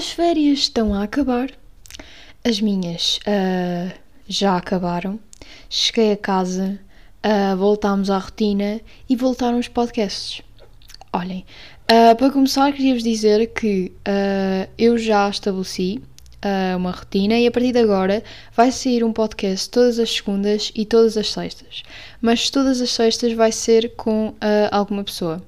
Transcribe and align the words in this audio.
As 0.00 0.12
férias 0.12 0.60
estão 0.60 0.94
a 0.94 1.02
acabar. 1.02 1.50
As 2.42 2.58
minhas 2.58 3.18
uh, 3.18 3.94
já 4.26 4.56
acabaram. 4.56 5.20
Cheguei 5.68 6.12
a 6.12 6.16
casa, 6.16 6.80
uh, 7.22 7.54
voltámos 7.58 8.08
à 8.08 8.16
rotina 8.16 8.80
e 9.06 9.14
voltaram 9.14 9.58
os 9.58 9.68
podcasts. 9.68 10.40
Olhem, 11.12 11.44
uh, 11.82 12.16
para 12.16 12.30
começar, 12.30 12.72
queria-vos 12.72 13.02
dizer 13.02 13.52
que 13.52 13.92
eu 14.78 14.96
já 14.96 15.28
estabeleci 15.28 16.02
uma 16.74 16.92
rotina 16.92 17.38
e 17.38 17.46
a 17.46 17.50
partir 17.50 17.72
de 17.72 17.80
agora 17.80 18.24
vai 18.56 18.72
sair 18.72 19.04
um 19.04 19.12
podcast 19.12 19.68
todas 19.68 19.98
as 19.98 20.10
segundas 20.10 20.72
e 20.74 20.86
todas 20.86 21.18
as 21.18 21.30
sextas. 21.30 21.82
Mas 22.22 22.48
todas 22.48 22.80
as 22.80 22.90
sextas 22.90 23.34
vai 23.34 23.52
ser 23.52 23.94
com 23.96 24.34
alguma 24.70 25.04
pessoa. 25.04 25.42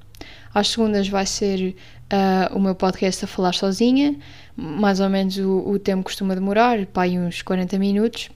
Às 0.54 0.68
segundas 0.68 1.08
vai 1.08 1.24
ser 1.24 1.74
uh, 2.12 2.54
o 2.56 2.60
meu 2.60 2.74
podcast 2.74 3.24
a 3.24 3.28
falar 3.28 3.54
sozinha, 3.54 4.16
mais 4.56 5.00
ou 5.00 5.08
menos 5.08 5.36
o, 5.38 5.68
o 5.68 5.78
tempo 5.78 6.04
costuma 6.04 6.34
demorar, 6.34 6.86
pá, 6.86 7.06
uns 7.06 7.42
40 7.42 7.78
minutos. 7.78 8.30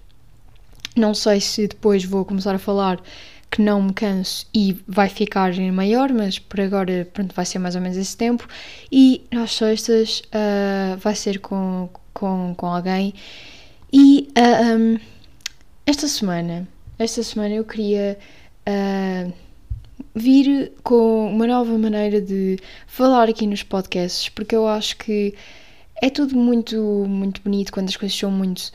Não 0.96 1.12
sei 1.12 1.40
se 1.40 1.66
depois 1.68 2.04
vou 2.04 2.24
começar 2.24 2.54
a 2.54 2.58
falar 2.58 3.00
que 3.50 3.62
não 3.62 3.82
me 3.82 3.92
canso 3.92 4.46
e 4.52 4.76
vai 4.86 5.08
ficar 5.08 5.54
maior, 5.72 6.12
mas 6.12 6.38
por 6.38 6.60
agora 6.60 7.08
pronto, 7.12 7.34
vai 7.34 7.44
ser 7.44 7.58
mais 7.58 7.74
ou 7.74 7.80
menos 7.80 7.96
esse 7.96 8.16
tempo. 8.16 8.46
E 8.90 9.22
às 9.30 9.52
sextas 9.54 10.20
uh, 10.20 10.96
vai 10.98 11.14
ser 11.14 11.38
com, 11.38 11.88
com, 12.12 12.54
com 12.56 12.66
alguém. 12.66 13.14
E 13.92 14.28
uh, 14.30 14.40
ah, 14.40 14.76
um, 14.76 14.98
esta 15.86 16.08
semana, 16.08 16.66
esta 16.98 17.22
semana 17.22 17.54
eu 17.54 17.64
queria 17.64 18.18
uh, 18.68 19.32
vir 20.14 20.72
com 20.82 21.30
uma 21.30 21.46
nova 21.46 21.78
maneira 21.78 22.20
de 22.20 22.58
falar 22.86 23.28
aqui 23.28 23.46
nos 23.46 23.62
podcasts, 23.62 24.28
porque 24.28 24.56
eu 24.56 24.66
acho 24.66 24.96
que 24.96 25.34
é 26.02 26.10
tudo 26.10 26.36
muito, 26.36 26.76
muito 27.08 27.40
bonito 27.42 27.72
quando 27.72 27.88
as 27.88 27.96
coisas 27.96 28.16
são 28.16 28.30
muito 28.30 28.70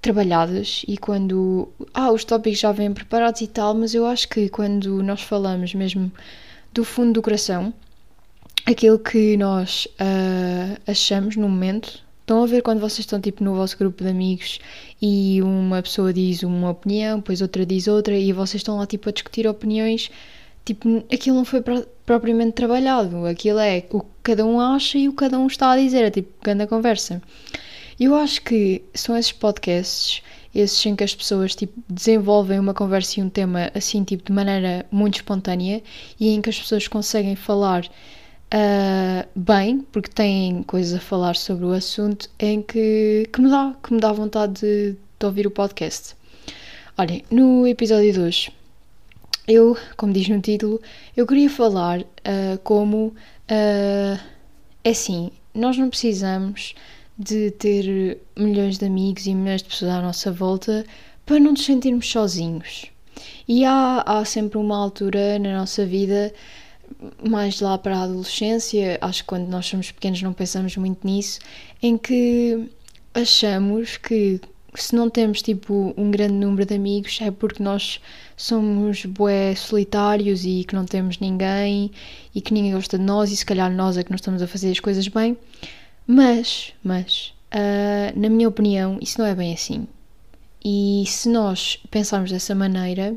trabalhadas 0.00 0.84
e 0.88 0.98
quando 0.98 1.68
ah, 1.94 2.10
os 2.10 2.24
tópicos 2.24 2.58
já 2.58 2.72
vêm 2.72 2.92
preparados 2.92 3.40
e 3.40 3.46
tal, 3.46 3.74
mas 3.74 3.94
eu 3.94 4.06
acho 4.06 4.28
que 4.28 4.48
quando 4.48 5.02
nós 5.02 5.22
falamos 5.22 5.74
mesmo 5.74 6.10
do 6.72 6.84
fundo 6.84 7.12
do 7.12 7.22
coração, 7.22 7.72
aquilo 8.66 8.98
que 8.98 9.36
nós 9.36 9.86
uh, 9.92 10.80
achamos 10.86 11.36
no 11.36 11.48
momento. 11.48 12.02
Estão 12.20 12.44
a 12.44 12.46
ver 12.46 12.62
quando 12.62 12.80
vocês 12.80 13.00
estão 13.00 13.20
tipo 13.20 13.42
no 13.42 13.54
vosso 13.54 13.76
grupo 13.76 14.02
de 14.02 14.08
amigos 14.08 14.58
e 15.00 15.42
uma 15.42 15.82
pessoa 15.82 16.12
diz 16.12 16.42
uma 16.42 16.70
opinião, 16.70 17.18
depois 17.18 17.42
outra 17.42 17.66
diz 17.66 17.88
outra 17.88 18.16
e 18.16 18.32
vocês 18.32 18.60
estão 18.60 18.78
lá 18.78 18.86
tipo 18.86 19.08
a 19.08 19.12
discutir 19.12 19.46
opiniões 19.46 20.10
Tipo, 20.64 21.04
aquilo 21.12 21.36
não 21.36 21.44
foi 21.44 21.60
propriamente 22.06 22.52
trabalhado. 22.52 23.26
Aquilo 23.26 23.58
é 23.58 23.84
o 23.90 24.04
cada 24.22 24.44
um 24.44 24.60
acha 24.60 24.98
e 24.98 25.08
o 25.08 25.12
cada 25.12 25.38
um 25.38 25.46
está 25.46 25.72
a 25.72 25.76
dizer. 25.76 26.04
É 26.04 26.10
tipo, 26.10 26.32
grande 26.42 26.66
conversa. 26.66 27.20
Eu 27.98 28.14
acho 28.14 28.42
que 28.42 28.82
são 28.94 29.16
esses 29.16 29.32
podcasts, 29.32 30.22
esses 30.54 30.84
em 30.86 30.96
que 30.96 31.04
as 31.04 31.14
pessoas 31.14 31.54
tipo, 31.54 31.72
desenvolvem 31.88 32.58
uma 32.58 32.74
conversa 32.74 33.20
e 33.20 33.22
um 33.22 33.28
tema 33.28 33.70
assim, 33.74 34.02
tipo, 34.02 34.24
de 34.24 34.32
maneira 34.32 34.86
muito 34.90 35.16
espontânea 35.16 35.82
e 36.18 36.30
em 36.30 36.40
que 36.40 36.50
as 36.50 36.58
pessoas 36.58 36.88
conseguem 36.88 37.36
falar 37.36 37.84
uh, 37.86 39.28
bem, 39.36 39.80
porque 39.92 40.10
têm 40.10 40.62
coisas 40.62 40.94
a 40.94 41.00
falar 41.00 41.36
sobre 41.36 41.64
o 41.64 41.72
assunto, 41.72 42.28
em 42.38 42.62
que, 42.62 43.28
que 43.32 43.40
me 43.40 43.50
dá, 43.50 43.74
que 43.82 43.92
me 43.92 44.00
dá 44.00 44.12
vontade 44.12 44.60
de, 44.60 44.96
de 45.18 45.26
ouvir 45.26 45.46
o 45.46 45.50
podcast. 45.50 46.16
Olhem, 46.98 47.24
no 47.30 47.66
episódio 47.66 48.12
de 48.12 48.20
hoje 48.20 48.52
eu, 49.46 49.76
como 49.96 50.12
diz 50.12 50.28
no 50.28 50.40
título, 50.40 50.80
eu 51.16 51.26
queria 51.26 51.50
falar 51.50 52.00
uh, 52.00 52.58
como 52.62 53.14
uh, 53.52 54.20
é 54.84 54.90
assim, 54.90 55.30
nós 55.54 55.76
não 55.76 55.88
precisamos 55.90 56.74
de 57.18 57.50
ter 57.52 58.18
milhões 58.36 58.78
de 58.78 58.86
amigos 58.86 59.26
e 59.26 59.34
milhões 59.34 59.62
de 59.62 59.68
pessoas 59.68 59.92
à 59.92 60.02
nossa 60.02 60.32
volta 60.32 60.84
para 61.26 61.38
não 61.38 61.52
nos 61.52 61.64
sentirmos 61.64 62.10
sozinhos. 62.10 62.86
E 63.46 63.64
há, 63.64 64.02
há 64.06 64.24
sempre 64.24 64.58
uma 64.58 64.76
altura 64.76 65.38
na 65.38 65.58
nossa 65.58 65.84
vida, 65.84 66.32
mais 67.22 67.60
lá 67.60 67.76
para 67.76 67.96
a 67.96 68.02
adolescência, 68.02 68.98
acho 69.00 69.22
que 69.22 69.28
quando 69.28 69.48
nós 69.48 69.66
somos 69.66 69.90
pequenos 69.90 70.22
não 70.22 70.32
pensamos 70.32 70.76
muito 70.76 71.06
nisso, 71.06 71.38
em 71.82 71.96
que 71.98 72.68
achamos 73.14 73.96
que 73.98 74.40
se 74.74 74.94
não 74.94 75.10
temos 75.10 75.42
tipo 75.42 75.92
um 75.96 76.10
grande 76.10 76.34
número 76.34 76.64
de 76.64 76.74
amigos 76.74 77.18
é 77.20 77.30
porque 77.30 77.62
nós 77.62 78.00
somos 78.36 79.04
bué 79.04 79.54
solitários 79.54 80.44
e 80.44 80.64
que 80.64 80.74
não 80.74 80.84
temos 80.84 81.18
ninguém 81.18 81.90
e 82.34 82.40
que 82.40 82.54
ninguém 82.54 82.72
gosta 82.72 82.98
de 82.98 83.04
nós 83.04 83.30
e 83.30 83.36
se 83.36 83.44
calhar 83.44 83.70
nós 83.70 83.96
é 83.96 84.02
que 84.02 84.10
não 84.10 84.16
estamos 84.16 84.42
a 84.42 84.46
fazer 84.46 84.70
as 84.70 84.80
coisas 84.80 85.06
bem. 85.08 85.36
Mas, 86.06 86.72
mas, 86.82 87.32
uh, 87.52 88.18
na 88.18 88.28
minha 88.28 88.48
opinião, 88.48 88.98
isso 89.00 89.20
não 89.20 89.26
é 89.26 89.34
bem 89.34 89.52
assim. 89.52 89.86
E 90.64 91.04
se 91.06 91.28
nós 91.28 91.78
pensarmos 91.90 92.30
dessa 92.30 92.54
maneira, 92.54 93.14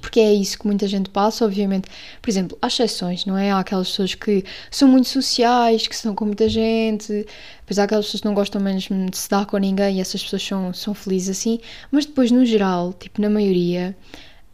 porque 0.00 0.20
é 0.20 0.32
isso 0.32 0.58
que 0.58 0.66
muita 0.66 0.86
gente 0.86 1.10
passa, 1.10 1.44
obviamente. 1.44 1.88
Por 2.22 2.30
exemplo, 2.30 2.56
há 2.62 2.68
exceções, 2.68 3.24
não 3.24 3.36
é? 3.36 3.50
Há 3.50 3.58
aquelas 3.58 3.88
pessoas 3.88 4.14
que 4.14 4.44
são 4.70 4.86
muito 4.88 5.08
sociais, 5.08 5.86
que 5.86 5.94
estão 5.94 6.14
com 6.14 6.24
muita 6.24 6.48
gente, 6.48 7.26
depois 7.60 7.78
há 7.78 7.84
aquelas 7.84 8.06
pessoas 8.06 8.20
que 8.20 8.26
não 8.26 8.34
gostam 8.34 8.60
mesmo 8.60 9.10
de 9.10 9.18
se 9.18 9.28
dar 9.28 9.46
com 9.46 9.56
ninguém 9.56 9.98
e 9.98 10.00
essas 10.00 10.22
pessoas 10.22 10.46
são, 10.46 10.72
são 10.72 10.94
felizes 10.94 11.38
assim, 11.38 11.58
mas 11.90 12.06
depois, 12.06 12.30
no 12.30 12.44
geral, 12.44 12.92
tipo, 12.92 13.20
na 13.20 13.28
maioria, 13.28 13.96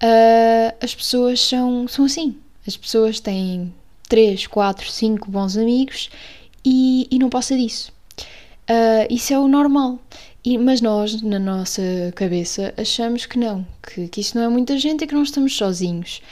uh, 0.03 0.76
as 0.82 0.94
pessoas 0.94 1.41
são, 1.41 1.86
são 1.86 2.06
assim. 2.06 2.36
As 2.66 2.76
pessoas 2.76 3.20
têm 3.20 3.72
3, 4.09 4.47
4, 4.47 4.91
5 4.91 5.31
bons 5.31 5.56
amigos 5.56 6.10
e, 6.65 7.06
e 7.10 7.19
não 7.19 7.28
passa 7.28 7.56
disso. 7.56 7.92
Uh, 8.69 9.06
isso 9.09 9.32
é 9.32 9.38
o 9.38 9.47
normal. 9.47 9.99
E, 10.44 10.56
mas 10.59 10.81
nós, 10.81 11.22
na 11.22 11.38
nossa 11.38 11.82
cabeça, 12.15 12.72
achamos 12.77 13.27
que 13.27 13.37
não, 13.37 13.66
que, 13.82 14.06
que 14.06 14.21
isso 14.21 14.38
não 14.38 14.44
é 14.44 14.49
muita 14.49 14.78
gente 14.78 15.03
e 15.03 15.06
que 15.06 15.15
não 15.15 15.25
estamos 15.25 15.56
sozinhos. 15.56 16.22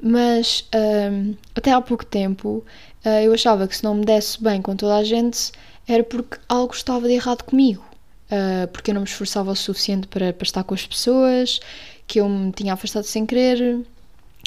Mas 0.00 0.68
um, 1.12 1.34
até 1.54 1.72
há 1.72 1.80
pouco 1.80 2.04
tempo 2.04 2.64
uh, 3.04 3.08
eu 3.24 3.32
achava 3.32 3.66
que 3.66 3.76
se 3.76 3.82
não 3.82 3.94
me 3.94 4.04
desse 4.04 4.42
bem 4.42 4.60
com 4.62 4.76
toda 4.76 4.96
a 4.96 5.04
gente 5.04 5.50
era 5.88 6.04
porque 6.04 6.38
algo 6.48 6.74
estava 6.74 7.08
de 7.08 7.14
errado 7.14 7.42
comigo. 7.42 7.84
Uh, 8.26 8.68
porque 8.68 8.90
eu 8.90 8.94
não 8.94 9.02
me 9.02 9.08
esforçava 9.08 9.50
o 9.50 9.56
suficiente 9.56 10.06
para, 10.06 10.32
para 10.32 10.44
estar 10.44 10.64
com 10.64 10.74
as 10.74 10.86
pessoas, 10.86 11.60
que 12.06 12.20
eu 12.20 12.28
me 12.28 12.52
tinha 12.52 12.72
afastado 12.72 13.04
sem 13.04 13.24
querer. 13.24 13.80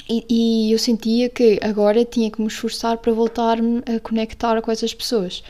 E, 0.08 0.24
e 0.28 0.72
eu 0.72 0.78
sentia 0.78 1.28
que 1.28 1.58
agora 1.62 2.04
tinha 2.04 2.30
que 2.30 2.40
me 2.40 2.48
esforçar 2.48 2.96
para 2.98 3.12
voltar-me 3.12 3.82
a 3.86 4.00
conectar 4.00 4.60
com 4.62 4.70
essas 4.70 4.94
pessoas. 4.94 5.42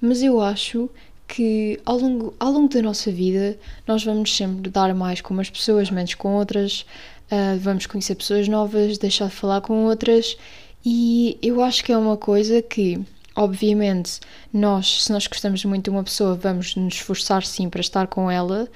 Mas 0.00 0.22
eu 0.22 0.40
acho 0.40 0.88
que 1.28 1.78
ao 1.84 1.98
longo, 1.98 2.34
ao 2.40 2.50
longo 2.50 2.68
da 2.68 2.80
nossa 2.80 3.12
vida 3.12 3.56
nós 3.86 4.02
vamos 4.02 4.34
sempre 4.34 4.70
dar 4.70 4.92
mais 4.94 5.20
com 5.20 5.34
umas 5.34 5.50
pessoas, 5.50 5.90
menos 5.90 6.14
com 6.14 6.34
outras, 6.34 6.86
uh, 7.30 7.58
vamos 7.60 7.86
conhecer 7.86 8.14
pessoas 8.14 8.48
novas, 8.48 8.96
deixar 8.96 9.28
de 9.28 9.34
falar 9.34 9.60
com 9.60 9.84
outras, 9.84 10.36
e 10.84 11.38
eu 11.42 11.62
acho 11.62 11.84
que 11.84 11.92
é 11.92 11.98
uma 11.98 12.16
coisa 12.16 12.62
que, 12.62 12.98
obviamente, 13.36 14.20
nós, 14.52 15.04
se 15.04 15.12
nós 15.12 15.26
gostamos 15.26 15.62
muito 15.66 15.84
de 15.84 15.90
uma 15.90 16.02
pessoa, 16.02 16.34
vamos 16.34 16.74
nos 16.74 16.94
esforçar 16.94 17.44
sim 17.44 17.68
para 17.68 17.82
estar 17.82 18.06
com 18.06 18.30
ela, 18.30 18.66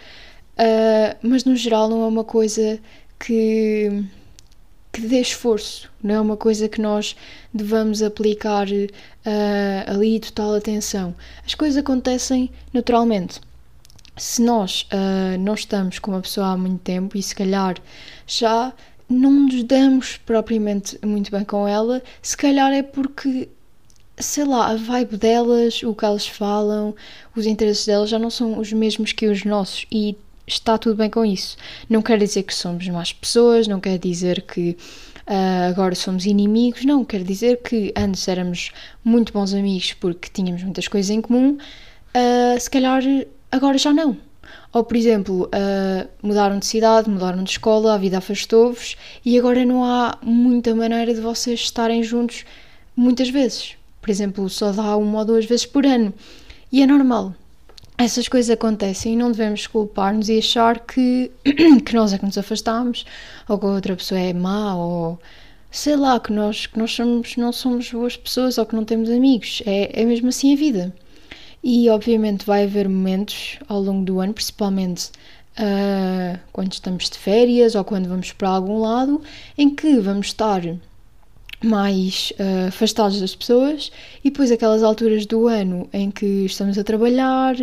uh, 0.58 1.16
mas 1.26 1.44
no 1.44 1.56
geral 1.56 1.88
não 1.88 2.02
é 2.02 2.06
uma 2.06 2.24
coisa 2.24 2.78
que 3.18 4.04
que 4.92 5.00
dê 5.00 5.20
esforço, 5.20 5.90
não 6.02 6.14
é 6.14 6.20
uma 6.20 6.36
coisa 6.36 6.68
que 6.68 6.80
nós 6.80 7.16
devamos 7.52 8.02
aplicar 8.02 8.68
uh, 8.68 9.90
ali 9.90 10.20
total 10.20 10.54
atenção. 10.54 11.14
As 11.46 11.54
coisas 11.54 11.78
acontecem 11.78 12.50
naturalmente. 12.74 13.40
Se 14.18 14.42
nós 14.42 14.86
uh, 14.92 15.38
não 15.40 15.54
estamos 15.54 15.98
com 15.98 16.10
uma 16.10 16.20
pessoa 16.20 16.48
há 16.48 16.56
muito 16.56 16.80
tempo 16.82 17.16
e 17.16 17.22
se 17.22 17.34
calhar 17.34 17.76
já 18.26 18.72
não 19.08 19.30
nos 19.30 19.64
damos 19.64 20.18
propriamente 20.18 20.98
muito 21.04 21.30
bem 21.30 21.44
com 21.44 21.66
ela, 21.66 22.02
se 22.20 22.36
calhar 22.36 22.70
é 22.70 22.82
porque 22.82 23.48
sei 24.18 24.44
lá, 24.44 24.70
a 24.70 24.76
vibe 24.76 25.16
delas, 25.16 25.82
o 25.82 25.94
que 25.94 26.04
elas 26.04 26.26
falam, 26.26 26.94
os 27.34 27.46
interesses 27.46 27.86
delas 27.86 28.10
já 28.10 28.18
não 28.18 28.30
são 28.30 28.58
os 28.58 28.72
mesmos 28.72 29.12
que 29.12 29.26
os 29.26 29.42
nossos 29.44 29.86
e 29.90 30.16
está 30.54 30.78
tudo 30.78 30.96
bem 30.96 31.10
com 31.10 31.24
isso. 31.24 31.56
Não 31.88 32.02
quer 32.02 32.18
dizer 32.18 32.42
que 32.42 32.54
somos 32.54 32.86
más 32.88 33.12
pessoas, 33.12 33.66
não 33.66 33.80
quer 33.80 33.98
dizer 33.98 34.42
que 34.42 34.76
uh, 35.26 35.70
agora 35.70 35.94
somos 35.94 36.26
inimigos, 36.26 36.84
não, 36.84 37.04
quer 37.04 37.22
dizer 37.22 37.62
que 37.62 37.92
antes 37.96 38.26
éramos 38.28 38.72
muito 39.04 39.32
bons 39.32 39.54
amigos 39.54 39.92
porque 39.94 40.28
tínhamos 40.32 40.62
muitas 40.62 40.88
coisas 40.88 41.10
em 41.10 41.20
comum, 41.20 41.56
uh, 41.56 42.60
se 42.60 42.70
calhar 42.70 43.02
agora 43.50 43.78
já 43.78 43.92
não. 43.92 44.16
Ou, 44.72 44.84
por 44.84 44.96
exemplo, 44.96 45.44
uh, 45.44 46.08
mudaram 46.22 46.58
de 46.58 46.66
cidade, 46.66 47.08
mudaram 47.08 47.44
de 47.44 47.50
escola, 47.50 47.94
a 47.94 47.98
vida 47.98 48.18
afastou-vos 48.18 48.96
e 49.24 49.38
agora 49.38 49.64
não 49.64 49.84
há 49.84 50.18
muita 50.22 50.74
maneira 50.74 51.14
de 51.14 51.20
vocês 51.20 51.60
estarem 51.60 52.02
juntos 52.02 52.44
muitas 52.96 53.28
vezes. 53.28 53.76
Por 54.00 54.10
exemplo, 54.10 54.48
só 54.48 54.72
dá 54.72 54.96
uma 54.96 55.20
ou 55.20 55.24
duas 55.24 55.44
vezes 55.44 55.66
por 55.66 55.86
ano. 55.86 56.12
E 56.70 56.82
é 56.82 56.86
normal 56.86 57.34
essas 57.98 58.28
coisas 58.28 58.50
acontecem 58.50 59.14
e 59.14 59.16
não 59.16 59.30
devemos 59.30 59.66
culpar-nos 59.66 60.28
e 60.28 60.38
achar 60.38 60.80
que, 60.80 61.30
que 61.84 61.94
nós 61.94 62.12
é 62.12 62.18
que 62.18 62.24
nos 62.24 62.38
afastamos 62.38 63.04
ou 63.48 63.58
que 63.58 63.66
a 63.66 63.68
outra 63.68 63.96
pessoa 63.96 64.20
é 64.20 64.32
má 64.32 64.74
ou 64.76 65.18
sei 65.70 65.96
lá, 65.96 66.20
que 66.20 66.32
nós, 66.32 66.66
que 66.66 66.78
nós 66.78 66.92
somos, 66.92 67.36
não 67.36 67.50
somos 67.50 67.90
boas 67.90 68.16
pessoas 68.16 68.58
ou 68.58 68.66
que 68.66 68.76
não 68.76 68.84
temos 68.84 69.08
amigos. 69.08 69.62
É, 69.64 70.02
é 70.02 70.04
mesmo 70.04 70.28
assim 70.28 70.52
a 70.52 70.56
vida. 70.56 70.94
E 71.64 71.88
obviamente 71.88 72.44
vai 72.44 72.64
haver 72.64 72.88
momentos 72.88 73.58
ao 73.68 73.80
longo 73.80 74.04
do 74.04 74.20
ano, 74.20 74.34
principalmente 74.34 75.10
uh, 75.58 76.38
quando 76.52 76.72
estamos 76.72 77.08
de 77.08 77.16
férias 77.16 77.74
ou 77.74 77.84
quando 77.84 78.08
vamos 78.08 78.32
para 78.32 78.50
algum 78.50 78.80
lado, 78.80 79.22
em 79.56 79.74
que 79.74 79.98
vamos 80.00 80.26
estar 80.26 80.62
mais 81.62 82.32
uh, 82.32 82.68
afastados 82.68 83.20
das 83.20 83.34
pessoas 83.34 83.90
e 84.24 84.30
depois 84.30 84.50
aquelas 84.50 84.82
alturas 84.82 85.26
do 85.26 85.46
ano 85.46 85.88
em 85.92 86.10
que 86.10 86.44
estamos 86.44 86.76
a 86.78 86.84
trabalhar, 86.84 87.54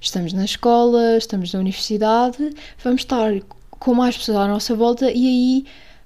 estamos 0.00 0.32
na 0.32 0.44
escola, 0.44 1.16
estamos 1.16 1.52
na 1.52 1.60
universidade, 1.60 2.50
vamos 2.82 3.02
estar 3.02 3.32
com 3.70 3.94
mais 3.94 4.16
pessoas 4.16 4.38
à 4.38 4.48
nossa 4.48 4.74
volta 4.74 5.10
e 5.10 5.26
aí 5.26 5.64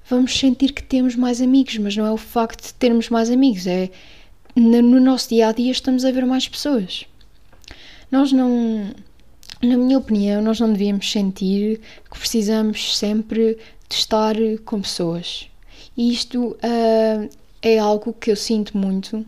vamos 0.08 0.38
sentir 0.38 0.72
que 0.72 0.82
temos 0.82 1.16
mais 1.16 1.40
amigos, 1.40 1.76
mas 1.78 1.96
não 1.96 2.06
é 2.06 2.10
o 2.10 2.16
facto 2.16 2.66
de 2.66 2.75
termos 2.75 3.08
mais 3.08 3.31
amigos, 3.31 3.66
é 3.66 3.90
no 4.54 5.00
nosso 5.00 5.31
dia 5.31 5.49
a 5.49 5.52
dia 5.52 5.72
estamos 5.72 6.04
a 6.04 6.10
ver 6.10 6.26
mais 6.26 6.46
pessoas. 6.46 7.06
Nós 8.10 8.32
não, 8.32 8.90
na 9.62 9.76
minha 9.76 9.96
opinião, 9.96 10.43
nós 10.43 10.60
não 10.60 10.70
devíamos 10.70 11.10
sentir 11.10 11.81
que 12.10 12.19
precisamos 12.19 12.99
sempre 12.99 13.56
de 13.88 13.94
estar 13.94 14.34
com 14.64 14.82
pessoas. 14.82 15.49
E 15.96 16.12
isto 16.12 16.56
uh, 16.58 17.41
é 17.62 17.79
algo 17.79 18.12
que 18.12 18.31
eu 18.31 18.37
sinto 18.37 18.76
muito, 18.76 19.25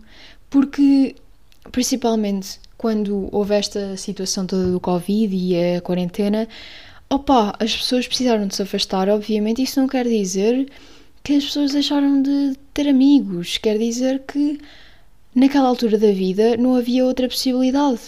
porque 0.50 1.14
principalmente 1.72 2.58
quando 2.76 3.28
houve 3.32 3.54
esta 3.54 3.96
situação 3.96 4.46
toda 4.46 4.70
do 4.70 4.78
Covid 4.80 5.34
e 5.34 5.76
a 5.76 5.80
quarentena, 5.80 6.46
opa, 7.08 7.54
as 7.58 7.74
pessoas 7.74 8.06
precisaram 8.06 8.46
de 8.46 8.54
se 8.54 8.62
afastar, 8.62 9.08
obviamente, 9.08 9.62
isso 9.62 9.80
não 9.80 9.88
quer 9.88 10.06
dizer 10.06 10.68
que 11.22 11.34
as 11.36 11.44
pessoas 11.44 11.72
deixaram 11.72 12.20
de 12.20 12.54
ter 12.74 12.88
amigos, 12.88 13.56
quer 13.56 13.78
dizer 13.78 14.22
que 14.26 14.60
naquela 15.34 15.68
altura 15.68 15.96
da 15.98 16.12
vida 16.12 16.56
não 16.56 16.74
havia 16.74 17.04
outra 17.04 17.28
possibilidade. 17.28 18.00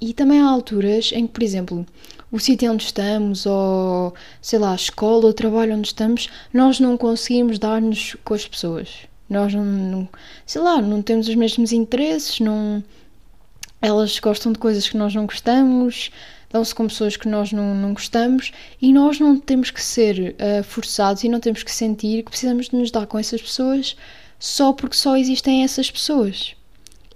E 0.00 0.12
também 0.12 0.40
há 0.40 0.46
alturas 0.46 1.12
em 1.14 1.26
que, 1.26 1.32
por 1.32 1.42
exemplo, 1.42 1.86
o 2.30 2.38
sítio 2.38 2.72
onde 2.72 2.84
estamos, 2.84 3.46
ou 3.46 4.12
sei 4.42 4.58
lá, 4.58 4.72
a 4.72 4.76
escola 4.76 5.28
o 5.28 5.32
trabalho 5.32 5.74
onde 5.76 5.88
estamos, 5.88 6.28
nós 6.52 6.80
não 6.80 6.96
conseguimos 6.96 7.58
dar-nos 7.58 8.16
com 8.24 8.34
as 8.34 8.46
pessoas. 8.46 9.11
Nós 9.32 9.54
não, 9.54 9.64
não, 9.64 10.08
sei 10.44 10.60
lá, 10.60 10.80
não 10.80 11.00
temos 11.00 11.26
os 11.26 11.34
mesmos 11.34 11.72
interesses, 11.72 12.38
não, 12.38 12.84
elas 13.80 14.18
gostam 14.18 14.52
de 14.52 14.58
coisas 14.58 14.88
que 14.88 14.96
nós 14.96 15.14
não 15.14 15.26
gostamos, 15.26 16.10
dão-se 16.50 16.74
com 16.74 16.86
pessoas 16.86 17.16
que 17.16 17.26
nós 17.26 17.50
não, 17.50 17.74
não 17.74 17.94
gostamos 17.94 18.52
e 18.80 18.92
nós 18.92 19.18
não 19.18 19.40
temos 19.40 19.70
que 19.70 19.82
ser 19.82 20.36
uh, 20.36 20.62
forçados 20.62 21.24
e 21.24 21.28
não 21.28 21.40
temos 21.40 21.62
que 21.62 21.72
sentir 21.72 22.22
que 22.22 22.30
precisamos 22.30 22.68
de 22.68 22.76
nos 22.76 22.90
dar 22.90 23.06
com 23.06 23.18
essas 23.18 23.40
pessoas 23.40 23.96
só 24.38 24.72
porque 24.72 24.96
só 24.96 25.16
existem 25.16 25.64
essas 25.64 25.90
pessoas. 25.90 26.54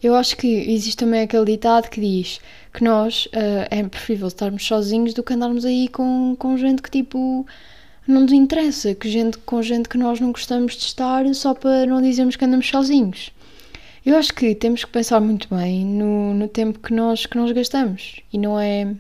Eu 0.03 0.15
acho 0.15 0.37
que 0.37 0.47
existe 0.47 0.97
também 0.97 1.23
aquele 1.23 1.45
ditado 1.45 1.91
que 1.91 2.01
diz 2.01 2.41
que 2.73 2.83
nós 2.83 3.27
uh, 3.27 3.67
é 3.71 3.83
preferível 3.83 4.29
estarmos 4.29 4.67
sozinhos 4.67 5.13
do 5.13 5.23
que 5.23 5.35
andarmos 5.35 5.65
aí 5.65 5.89
com, 5.89 6.35
com 6.39 6.57
gente 6.57 6.83
que 6.83 6.91
tipo 6.91 7.47
não 8.07 8.23
nos 8.23 8.33
interessa, 8.33 8.95
que 8.95 9.09
gente, 9.09 9.39
com 9.39 9.63
gente 9.63 9.89
que 9.89 9.99
nós 9.99 10.21
não 10.21 10.33
gostamos 10.33 10.75
de 10.75 10.85
estar 10.85 11.25
só 11.35 11.55
para 11.55 11.87
não 11.87 12.01
dizermos 12.01 12.37
que 12.37 12.45
andamos 12.45 12.69
sozinhos. 12.69 13.31
Eu 14.05 14.17
acho 14.17 14.33
que 14.33 14.55
temos 14.55 14.85
que 14.85 14.91
pensar 14.91 15.21
muito 15.21 15.49
bem 15.53 15.85
no, 15.85 16.33
no 16.35 16.49
tempo 16.49 16.79
que 16.79 16.93
nós, 16.93 17.27
que 17.27 17.37
nós 17.37 17.51
gastamos 17.53 18.21
e 18.33 18.39
não 18.39 18.59
é 18.59 18.95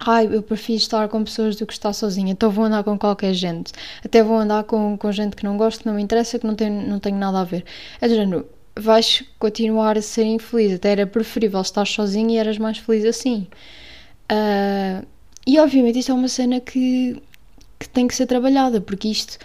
ai, 0.00 0.28
eu 0.32 0.42
prefiro 0.42 0.78
estar 0.78 1.08
com 1.08 1.22
pessoas 1.22 1.56
do 1.56 1.66
que 1.66 1.72
estar 1.72 1.92
sozinha, 1.92 2.32
então 2.32 2.50
vou 2.50 2.64
andar 2.64 2.82
com 2.82 2.98
qualquer 2.98 3.34
gente. 3.34 3.72
Até 4.04 4.22
vou 4.22 4.38
andar 4.38 4.64
com, 4.64 4.96
com 4.96 5.12
gente 5.12 5.36
que 5.36 5.44
não 5.44 5.56
gosto, 5.56 5.80
que 5.80 5.86
não 5.86 5.94
me 5.94 6.02
interessa, 6.02 6.38
que 6.38 6.46
não 6.46 6.54
tem, 6.54 6.70
não 6.70 6.98
tenho 6.98 7.16
nada 7.18 7.40
a 7.40 7.44
ver. 7.44 7.64
É 8.00 8.08
do 8.08 8.46
vais 8.76 9.22
continuar 9.38 9.98
a 9.98 10.02
ser 10.02 10.24
infeliz. 10.24 10.74
Até 10.74 10.92
era 10.92 11.06
preferível 11.06 11.60
estar 11.60 11.86
sozinho 11.86 12.30
e 12.30 12.36
eras 12.36 12.58
mais 12.58 12.78
feliz 12.78 13.04
assim. 13.04 13.46
Uh, 14.30 15.06
e 15.46 15.58
obviamente 15.58 15.98
isto 15.98 16.12
é 16.12 16.14
uma 16.14 16.28
cena 16.28 16.60
que, 16.60 17.20
que 17.80 17.88
tem 17.88 18.06
que 18.06 18.14
ser 18.14 18.26
trabalhada, 18.26 18.78
porque 18.80 19.08
isto 19.08 19.38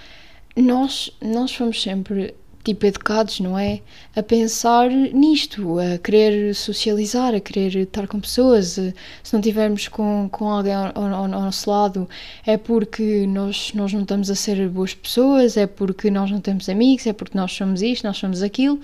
nós, 0.58 1.10
nós 1.22 1.56
fomos 1.56 1.82
sempre 1.82 2.36
tipo 2.66 2.86
educados, 2.86 3.40
não 3.40 3.58
é? 3.58 3.80
A 4.16 4.24
pensar 4.24 4.90
nisto, 4.90 5.78
a 5.80 6.00
querer 6.00 6.54
socializar, 6.56 7.34
a 7.36 7.40
querer 7.40 7.76
estar 7.84 8.08
com 8.08 8.20
pessoas. 8.20 8.80
Se 9.24 9.34
não 9.34 9.40
tivermos 9.40 9.88
com, 9.88 10.28
com 10.32 10.50
alguém 10.50 10.74
ao, 10.74 10.92
ao, 10.96 11.14
ao, 11.14 11.28
nosso 11.28 11.70
lado, 11.70 12.10
é 12.46 12.58
porque 12.58 13.26
nós, 13.28 13.72
nós 13.74 13.94
não 13.94 14.02
estamos 14.02 14.30
a 14.32 14.36
ser 14.36 14.68
boas 14.68 14.96
pessoas, 14.96 15.56
é 15.58 15.68
porque 15.68 16.10
nós 16.10 16.32
não 16.32 16.42
temos 16.42 16.68
amigos, 16.68 17.06
é 17.06 17.14
porque 17.14 17.38
nós 17.38 17.52
somos 17.52 17.82
isto, 17.84 18.06
nós 18.06 18.18
somos 18.18 18.42
aquilo. 18.42 18.80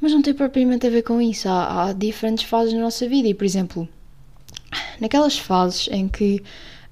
Mas 0.00 0.12
não 0.12 0.20
tem 0.20 0.34
propriamente 0.34 0.86
a 0.86 0.90
ver 0.90 1.02
com 1.02 1.20
isso. 1.20 1.48
Há, 1.48 1.84
há 1.84 1.92
diferentes 1.92 2.44
fases 2.44 2.74
na 2.74 2.80
nossa 2.80 3.08
vida 3.08 3.28
e, 3.28 3.34
por 3.34 3.44
exemplo, 3.44 3.88
naquelas 5.00 5.38
fases 5.38 5.88
em 5.92 6.08
que 6.08 6.42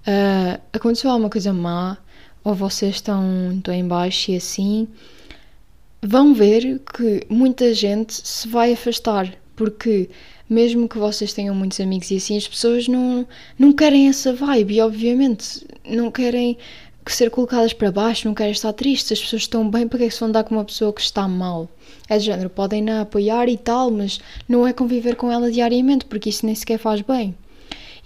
uh, 0.09 0.61
aconteceu 0.73 1.11
alguma 1.11 1.29
coisa 1.29 1.53
má 1.53 1.99
ou 2.43 2.55
vocês 2.55 2.97
estão, 2.97 3.53
estão 3.57 3.75
em 3.75 3.87
baixo 3.87 4.31
e 4.31 4.37
assim, 4.37 4.89
vão 6.03 6.33
ver 6.33 6.81
que 6.95 7.27
muita 7.29 7.75
gente 7.75 8.15
se 8.15 8.49
vai 8.49 8.73
afastar 8.73 9.37
porque 9.55 10.09
mesmo 10.49 10.89
que 10.89 10.97
vocês 10.97 11.33
tenham 11.33 11.55
muitos 11.55 11.79
amigos 11.81 12.11
e 12.11 12.17
assim, 12.17 12.37
as 12.37 12.49
pessoas 12.49 12.89
não, 12.89 13.27
não 13.59 13.73
querem 13.73 14.09
essa 14.09 14.33
vibe 14.33 14.77
e 14.77 14.81
obviamente 14.81 15.67
não 15.85 16.11
querem 16.11 16.57
ser 17.07 17.31
colocadas 17.31 17.73
para 17.73 17.91
baixo, 17.91 18.29
não 18.29 18.35
querem 18.35 18.53
estar 18.53 18.73
tristes, 18.73 19.13
as 19.13 19.21
pessoas 19.21 19.43
estão 19.43 19.69
bem, 19.69 19.89
para 19.89 19.99
que 19.99 20.05
é 20.05 20.09
que 20.09 20.15
se 20.15 20.21
vão 20.21 20.31
dar 20.31 20.45
com 20.45 20.55
uma 20.55 20.65
pessoa 20.65 20.93
que 20.93 21.01
está 21.01 21.27
mal? 21.27 21.69
É 22.09 22.19
de 22.19 22.25
género, 22.25 22.51
podem-na 22.51 23.03
apoiar 23.03 23.49
e 23.49 23.57
tal, 23.57 23.91
mas 23.91 24.21
não 24.49 24.67
é 24.67 24.73
conviver 24.73 25.17
com 25.17 25.31
ela 25.31 25.51
diariamente, 25.51 26.05
porque 26.05 26.29
isso 26.29 26.45
nem 26.45 26.55
sequer 26.55 26.79
faz 26.79 27.01
bem. 27.01 27.35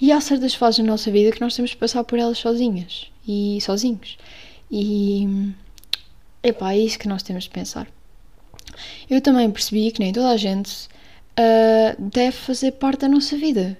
E 0.03 0.11
há 0.11 0.21
certas 0.21 0.53
fases 0.53 0.81
da 0.81 0.91
nossa 0.91 1.13
vida 1.13 1.31
que 1.31 1.41
nós 1.41 1.55
temos 1.55 1.71
que 1.71 1.77
passar 1.77 2.03
por 2.03 2.19
elas 2.19 2.37
sozinhas 2.37 3.07
e 3.27 3.61
sozinhos. 3.61 4.19
E 4.69 5.55
epá, 6.43 6.73
é 6.73 6.79
isso 6.79 6.99
que 6.99 7.07
nós 7.07 7.23
temos 7.23 7.45
de 7.45 7.51
pensar. 7.51 7.87
Eu 9.09 9.21
também 9.21 9.49
percebi 9.49 9.93
que 9.93 10.01
nem 10.01 10.13
toda 10.13 10.31
a 10.31 10.37
gente 10.37 10.89
uh, 11.39 12.03
deve 12.03 12.33
fazer 12.33 12.73
parte 12.73 13.03
da 13.03 13.09
nossa 13.09 13.37
vida. 13.37 13.79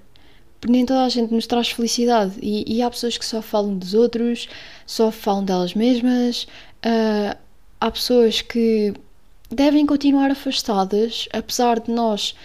Nem 0.69 0.87
toda 0.87 1.03
a 1.03 1.09
gente 1.09 1.35
nos 1.35 1.49
traz 1.49 1.71
felicidade. 1.71 2.35
E, 2.41 2.77
e 2.77 2.83
há 2.83 2.89
pessoas 2.89 3.19
que 3.19 3.25
só 3.25 3.43
falam 3.43 3.77
dos 3.77 3.93
outros, 3.93 4.49
só 4.87 5.11
falam 5.11 5.45
delas 5.45 5.75
mesmas. 5.75 6.45
Uh, 6.87 7.37
há 7.81 7.91
pessoas 7.91 8.41
que 8.41 8.95
devem 9.51 9.85
continuar 9.85 10.31
afastadas, 10.31 11.29
apesar 11.33 11.81
de 11.81 11.91
nós, 11.91 12.37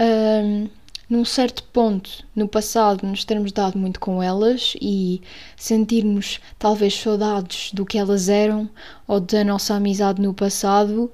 um, 0.00 0.68
num 1.10 1.24
certo 1.24 1.64
ponto 1.64 2.24
no 2.36 2.46
passado, 2.46 3.04
nos 3.04 3.24
termos 3.24 3.50
dado 3.50 3.76
muito 3.76 3.98
com 3.98 4.22
elas 4.22 4.74
e 4.80 5.20
sentirmos 5.56 6.38
talvez 6.56 6.94
saudades 6.94 7.72
do 7.72 7.84
que 7.84 7.98
elas 7.98 8.28
eram 8.28 8.70
ou 9.08 9.18
da 9.18 9.42
nossa 9.42 9.74
amizade 9.74 10.22
no 10.22 10.32
passado, 10.32 11.10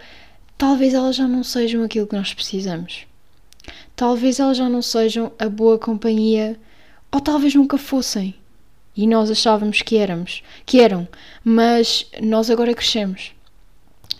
talvez 0.58 0.92
elas 0.92 1.16
já 1.16 1.26
não 1.26 1.42
sejam 1.42 1.82
aquilo 1.82 2.06
que 2.06 2.14
nós 2.14 2.34
precisamos. 2.34 3.06
Talvez 3.96 4.38
elas 4.38 4.58
já 4.58 4.68
não 4.68 4.82
sejam 4.82 5.32
a 5.38 5.48
boa 5.48 5.78
companhia 5.78 6.60
ou 7.10 7.18
talvez 7.18 7.54
nunca 7.54 7.78
fossem. 7.78 8.34
E 8.94 9.06
nós 9.06 9.30
achávamos 9.30 9.80
que 9.80 9.96
éramos, 9.96 10.42
que 10.66 10.80
eram, 10.80 11.08
mas 11.42 12.06
nós 12.22 12.50
agora 12.50 12.74
crescemos. 12.74 13.32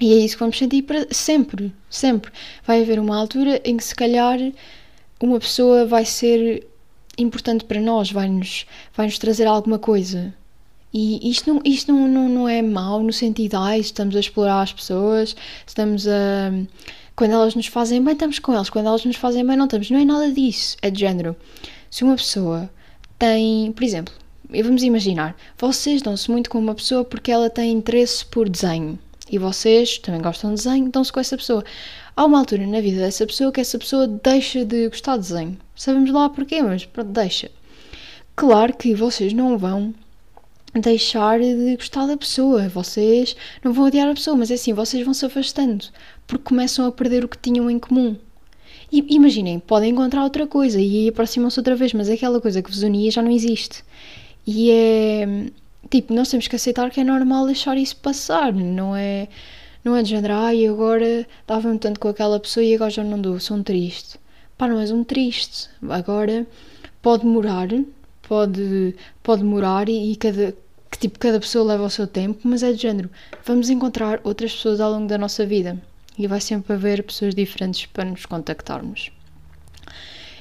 E 0.01 0.13
é 0.13 0.17
isso 0.17 0.37
que 0.37 0.41
vamos 0.41 0.59
sentir 0.59 0.83
para 0.83 1.07
sempre, 1.11 1.73
sempre. 1.89 2.31
Vai 2.67 2.83
haver 2.83 2.99
uma 2.99 3.17
altura 3.17 3.61
em 3.65 3.77
que 3.77 3.85
se 3.85 3.95
calhar 3.95 4.39
uma 5.21 5.39
pessoa 5.41 5.87
vai 5.87 6.05
ser 6.05 6.67
importante 7.19 7.65
para 7.65 7.81
nós, 7.81 8.11
vai-nos 8.11 8.67
vai 8.95 9.07
-nos 9.07 9.19
trazer 9.19 9.47
alguma 9.47 9.79
coisa. 9.79 10.35
E 10.93 11.31
isto 11.31 11.53
não, 11.53 11.61
isto 11.65 11.93
não, 11.93 12.09
não, 12.09 12.29
não 12.29 12.49
é 12.49 12.63
mau 12.63 13.03
no 13.03 13.13
sentido, 13.13 13.57
ah, 13.57 13.77
estamos 13.77 14.17
a 14.17 14.21
explorar 14.21 14.63
as 14.63 14.73
pessoas, 14.73 15.37
estamos 15.67 16.07
a. 16.09 16.53
Quando 17.15 17.33
elas 17.33 17.55
nos 17.55 17.67
fazem 17.67 18.03
bem, 18.03 18.13
estamos 18.13 18.39
com 18.39 18.53
elas, 18.53 18.69
quando 18.71 18.87
elas 18.87 19.05
nos 19.05 19.17
fazem 19.17 19.45
bem, 19.47 19.57
não 19.57 19.65
estamos. 19.65 19.91
Não 19.91 19.99
é 19.99 20.05
nada 20.05 20.31
disso. 20.31 20.77
É 20.83 20.91
de 20.91 21.01
género. 21.01 21.35
Se 21.91 22.05
uma 22.05 22.17
pessoa 22.17 22.71
tem, 23.19 23.73
por 23.73 23.83
exemplo, 23.83 24.13
vamos 24.51 24.83
imaginar, 24.83 25.37
vocês 25.59 26.03
dão-se 26.03 26.31
muito 26.31 26.51
com 26.51 26.59
uma 26.59 26.75
pessoa 26.75 27.05
porque 27.05 27.31
ela 27.31 27.49
tem 27.49 27.73
interesse 27.73 28.25
por 28.25 28.49
desenho 28.49 28.99
e 29.31 29.39
vocês 29.39 29.99
também 29.99 30.21
gostam 30.21 30.51
de 30.51 30.63
desenho, 30.63 30.91
dão-se 30.91 31.13
com 31.13 31.21
essa 31.21 31.37
pessoa. 31.37 31.65
Há 32.15 32.25
uma 32.25 32.39
altura 32.39 32.67
na 32.67 32.81
vida 32.81 32.99
dessa 32.99 33.27
pessoa 33.27 33.53
que 33.53 33.61
essa 33.61 33.79
pessoa 33.79 34.07
deixa 34.07 34.65
de 34.65 34.89
gostar 34.89 35.17
de 35.17 35.29
desenho. 35.29 35.59
Sabemos 35.75 36.11
lá 36.11 36.29
porquê, 36.29 36.63
mas 36.63 36.85
pronto, 36.85 37.11
deixa. 37.11 37.51
Claro 38.35 38.77
que 38.77 38.95
vocês 38.95 39.33
não 39.33 39.59
vão 39.59 39.95
deixar 40.75 41.39
de 41.41 41.77
gostar 41.77 42.07
da 42.07 42.17
pessoa, 42.17 42.69
vocês 42.69 43.35
não 43.65 43.73
vão 43.73 43.87
odiar 43.87 44.09
a 44.09 44.15
pessoa, 44.15 44.37
mas 44.37 44.51
é 44.51 44.55
assim, 44.55 44.73
vocês 44.73 45.05
vão 45.05 45.15
se 45.15 45.25
afastando 45.25 45.87
porque 46.27 46.45
começam 46.45 46.87
a 46.87 46.93
perder 46.93 47.25
o 47.25 47.29
que 47.29 47.39
tinham 47.39 47.71
em 47.71 47.79
comum. 47.79 48.17
E 48.93 49.05
imaginem, 49.15 49.59
podem 49.59 49.91
encontrar 49.91 50.23
outra 50.23 50.47
coisa 50.47 50.81
e 50.81 51.09
aproximam-se 51.09 51.59
outra 51.59 51.75
vez, 51.75 51.93
mas 51.93 52.09
aquela 52.09 52.41
coisa 52.41 52.63
que 52.63 52.71
vos 52.71 52.83
unia 52.83 53.11
já 53.11 53.23
não 53.23 53.31
existe. 53.31 53.83
E 54.47 54.71
é 54.71 55.51
Tipo, 55.91 56.13
nós 56.15 56.31
temos 56.31 56.49
que 56.49 56.57
aceitar 56.57 56.91
que 56.91 57.01
é 57.01 57.05
normal 57.05 57.47
deixar 57.47 57.77
isso 57.77 57.97
passar, 57.97 58.53
não 58.53 58.97
é, 58.97 59.29
não 59.85 59.95
é 59.95 60.03
de 60.03 60.11
género, 60.11 60.35
ai, 60.35 60.67
agora 60.67 61.27
dava-me 61.47 61.79
tanto 61.79 62.01
com 62.01 62.09
aquela 62.09 62.41
pessoa 62.41 62.65
e 62.65 62.75
agora 62.75 62.91
já 62.91 63.05
não 63.05 63.21
dou, 63.21 63.39
sou 63.39 63.57
um 63.57 63.63
triste. 63.63 64.19
pá, 64.59 64.67
não 64.69 64.81
és 64.81 64.91
um 64.91 65.05
triste. 65.05 65.69
Agora 65.89 66.47
pode 67.03 67.25
demorar, 67.25 67.69
pode, 68.23 68.97
pode 69.23 69.43
demorar 69.43 69.89
e, 69.89 70.13
e 70.13 70.17
cada, 70.17 70.55
que 70.91 70.99
tipo, 70.99 71.19
cada 71.19 71.39
pessoa 71.39 71.65
leva 71.65 71.85
o 71.85 71.91
seu 71.91 72.07
tempo, 72.07 72.41
mas 72.45 72.63
é 72.63 72.73
de 72.73 72.83
género. 72.83 73.11
Vamos 73.45 73.71
encontrar 73.71 74.21
outras 74.25 74.53
pessoas 74.53 74.81
ao 74.81 74.91
longo 74.91 75.07
da 75.07 75.19
nossa 75.19 75.47
vida 75.47 75.81
e 76.19 76.27
vai 76.27 76.41
sempre 76.41 76.73
haver 76.73 77.03
pessoas 77.03 77.35
diferentes 77.35 77.87
para 77.87 78.05
nos 78.05 78.27
contactarmos. 78.27 79.13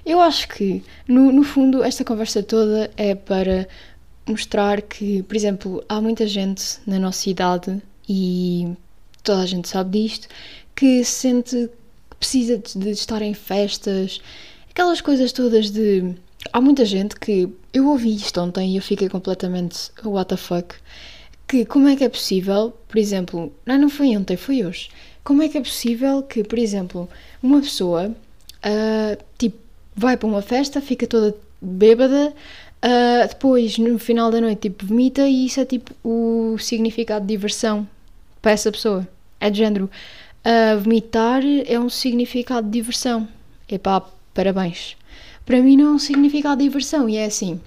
Eu 0.05 0.21
acho 0.21 0.47
que, 0.49 0.83
no, 1.07 1.31
no 1.31 1.43
fundo, 1.43 1.83
esta 1.83 2.05
conversa 2.05 2.43
toda 2.43 2.91
é 2.95 3.15
para 3.15 3.67
mostrar 4.27 4.81
que, 4.81 5.23
por 5.23 5.35
exemplo, 5.35 5.83
há 5.87 6.01
muita 6.01 6.27
gente 6.27 6.79
na 6.85 6.99
nossa 6.99 7.29
idade 7.29 7.81
e 8.07 8.67
toda 9.23 9.41
a 9.41 9.45
gente 9.45 9.67
sabe 9.67 10.03
disto 10.03 10.27
que 10.75 11.03
sente 11.03 11.69
que 12.09 12.17
precisa 12.17 12.57
de, 12.57 12.77
de 12.77 12.91
estar 12.91 13.21
em 13.21 13.33
festas, 13.33 14.21
aquelas 14.69 15.01
coisas 15.01 15.31
todas 15.31 15.71
de. 15.71 16.15
Há 16.51 16.61
muita 16.61 16.85
gente 16.85 17.15
que. 17.15 17.49
Eu 17.73 17.87
ouvi 17.87 18.15
isto 18.15 18.39
ontem 18.39 18.73
e 18.73 18.77
eu 18.77 18.81
fiquei 18.81 19.09
completamente. 19.09 19.91
What 20.03 20.29
the 20.29 20.37
fuck? 20.37 20.75
Que 21.47 21.65
como 21.65 21.87
é 21.87 21.95
que 21.95 22.03
é 22.03 22.09
possível, 22.09 22.73
por 22.87 22.97
exemplo. 22.97 23.53
Não, 23.65 23.77
não 23.77 23.89
foi 23.89 24.15
ontem, 24.15 24.37
foi 24.37 24.65
hoje. 24.65 24.89
Como 25.23 25.41
é 25.41 25.49
que 25.49 25.57
é 25.57 25.61
possível 25.61 26.23
que, 26.23 26.43
por 26.43 26.59
exemplo, 26.59 27.09
uma 27.41 27.61
pessoa. 27.61 28.15
Uh, 28.63 29.23
tipo, 29.37 29.57
vai 29.95 30.17
para 30.17 30.27
uma 30.27 30.41
festa, 30.41 30.81
fica 30.81 31.05
toda 31.07 31.35
bêbada, 31.61 32.33
uh, 32.85 33.27
depois 33.27 33.77
no 33.77 33.97
final 33.97 34.29
da 34.29 34.39
noite 34.39 34.69
tipo 34.69 34.85
vomita 34.85 35.27
e 35.27 35.47
isso 35.47 35.59
é 35.59 35.65
tipo 35.65 35.93
o 36.03 36.57
significado 36.59 37.25
de 37.25 37.33
diversão 37.33 37.87
para 38.41 38.51
essa 38.51 38.71
pessoa. 38.71 39.07
É 39.39 39.49
de 39.49 39.57
género. 39.57 39.89
Uh, 40.45 40.79
vomitar 40.79 41.41
é 41.65 41.79
um 41.79 41.89
significado 41.89 42.67
de 42.67 42.73
diversão. 42.73 43.27
Epá, 43.67 44.01
parabéns. 44.33 44.95
Para 45.45 45.61
mim 45.61 45.75
não 45.75 45.87
é 45.87 45.91
um 45.91 45.99
significado 45.99 46.57
de 46.57 46.63
diversão 46.67 47.09
e 47.09 47.17
é 47.17 47.25
assim. 47.25 47.59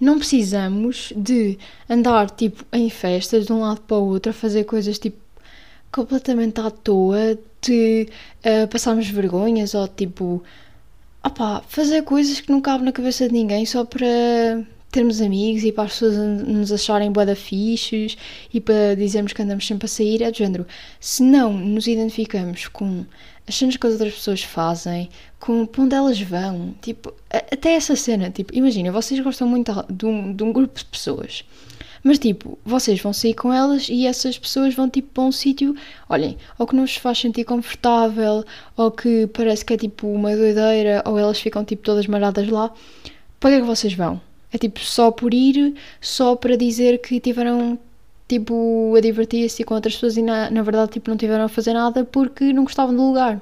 Não 0.00 0.18
precisamos 0.18 1.12
de 1.16 1.56
andar 1.88 2.28
tipo 2.30 2.64
em 2.72 2.90
festas 2.90 3.46
de 3.46 3.52
um 3.52 3.60
lado 3.60 3.80
para 3.82 3.96
o 3.96 4.08
outro 4.08 4.30
a 4.30 4.34
fazer 4.34 4.64
coisas 4.64 4.98
tipo 4.98 5.22
completamente 5.92 6.60
à 6.60 6.70
toa 6.70 7.38
de 7.60 8.08
uh, 8.44 8.66
passarmos 8.66 9.08
vergonhas 9.08 9.74
ou 9.74 9.86
tipo 9.86 10.42
fazer 11.68 12.02
coisas 12.02 12.40
que 12.40 12.50
não 12.50 12.60
cabem 12.60 12.84
na 12.84 12.92
cabeça 12.92 13.26
de 13.26 13.32
ninguém 13.32 13.64
só 13.64 13.84
para 13.84 14.06
termos 14.90 15.22
amigos 15.22 15.64
e 15.64 15.72
para 15.72 15.84
as 15.84 15.92
pessoas 15.92 16.16
nos 16.16 16.70
acharem 16.70 17.10
boa 17.10 17.34
fichos 17.34 18.16
e 18.52 18.60
para 18.60 18.94
dizermos 18.94 19.32
que 19.32 19.40
andamos 19.40 19.66
sempre 19.66 19.86
a 19.86 19.88
sair, 19.88 20.22
é 20.22 20.30
do 20.30 20.36
género. 20.36 20.66
Se 21.00 21.22
não 21.22 21.52
nos 21.52 21.86
identificamos 21.86 22.68
com 22.68 23.06
as 23.48 23.54
cenas 23.54 23.76
que 23.76 23.86
as 23.86 23.94
outras 23.94 24.14
pessoas 24.14 24.42
fazem, 24.42 25.08
com 25.40 25.64
para 25.64 25.82
onde 25.82 25.94
elas 25.94 26.20
vão, 26.20 26.74
tipo, 26.82 27.12
até 27.30 27.74
essa 27.74 27.96
cena, 27.96 28.30
tipo, 28.30 28.54
imagina, 28.54 28.92
vocês 28.92 29.18
gostam 29.20 29.48
muito 29.48 29.72
de 29.90 30.06
um, 30.06 30.32
de 30.34 30.44
um 30.44 30.52
grupo 30.52 30.78
de 30.78 30.84
pessoas 30.84 31.44
mas 32.02 32.18
tipo, 32.18 32.58
vocês 32.64 33.00
vão 33.00 33.12
sair 33.12 33.34
com 33.34 33.52
elas 33.52 33.88
e 33.88 34.06
essas 34.06 34.36
pessoas 34.36 34.74
vão 34.74 34.88
tipo 34.88 35.08
para 35.14 35.22
um 35.24 35.32
sítio, 35.32 35.74
olhem, 36.08 36.36
ou 36.58 36.66
que 36.66 36.74
não 36.74 36.84
vos 36.84 36.96
faz 36.96 37.18
sentir 37.18 37.44
confortável, 37.44 38.44
ou 38.76 38.90
que 38.90 39.26
parece 39.28 39.64
que 39.64 39.74
é 39.74 39.76
tipo 39.76 40.08
uma 40.08 40.34
doideira, 40.34 41.02
ou 41.06 41.18
elas 41.18 41.40
ficam 41.40 41.64
tipo 41.64 41.82
todas 41.82 42.06
maradas 42.06 42.48
lá. 42.48 42.72
Para 43.38 43.50
que 43.50 43.56
é 43.56 43.60
que 43.60 43.66
vocês 43.66 43.94
vão? 43.94 44.20
É 44.52 44.58
tipo 44.58 44.80
só 44.80 45.10
por 45.10 45.32
ir, 45.32 45.74
só 46.00 46.34
para 46.36 46.56
dizer 46.56 46.98
que 47.00 47.20
tiveram 47.20 47.78
tipo 48.28 48.94
a 48.96 49.00
divertir-se 49.00 49.62
com 49.64 49.74
outras 49.74 49.94
pessoas 49.94 50.16
e 50.16 50.22
na, 50.22 50.50
na 50.50 50.62
verdade 50.62 50.92
tipo 50.92 51.10
não 51.10 51.16
tiveram 51.16 51.44
a 51.44 51.48
fazer 51.48 51.72
nada 51.74 52.04
porque 52.04 52.52
não 52.52 52.64
gostavam 52.64 52.94
do 52.94 53.02
lugar. 53.02 53.40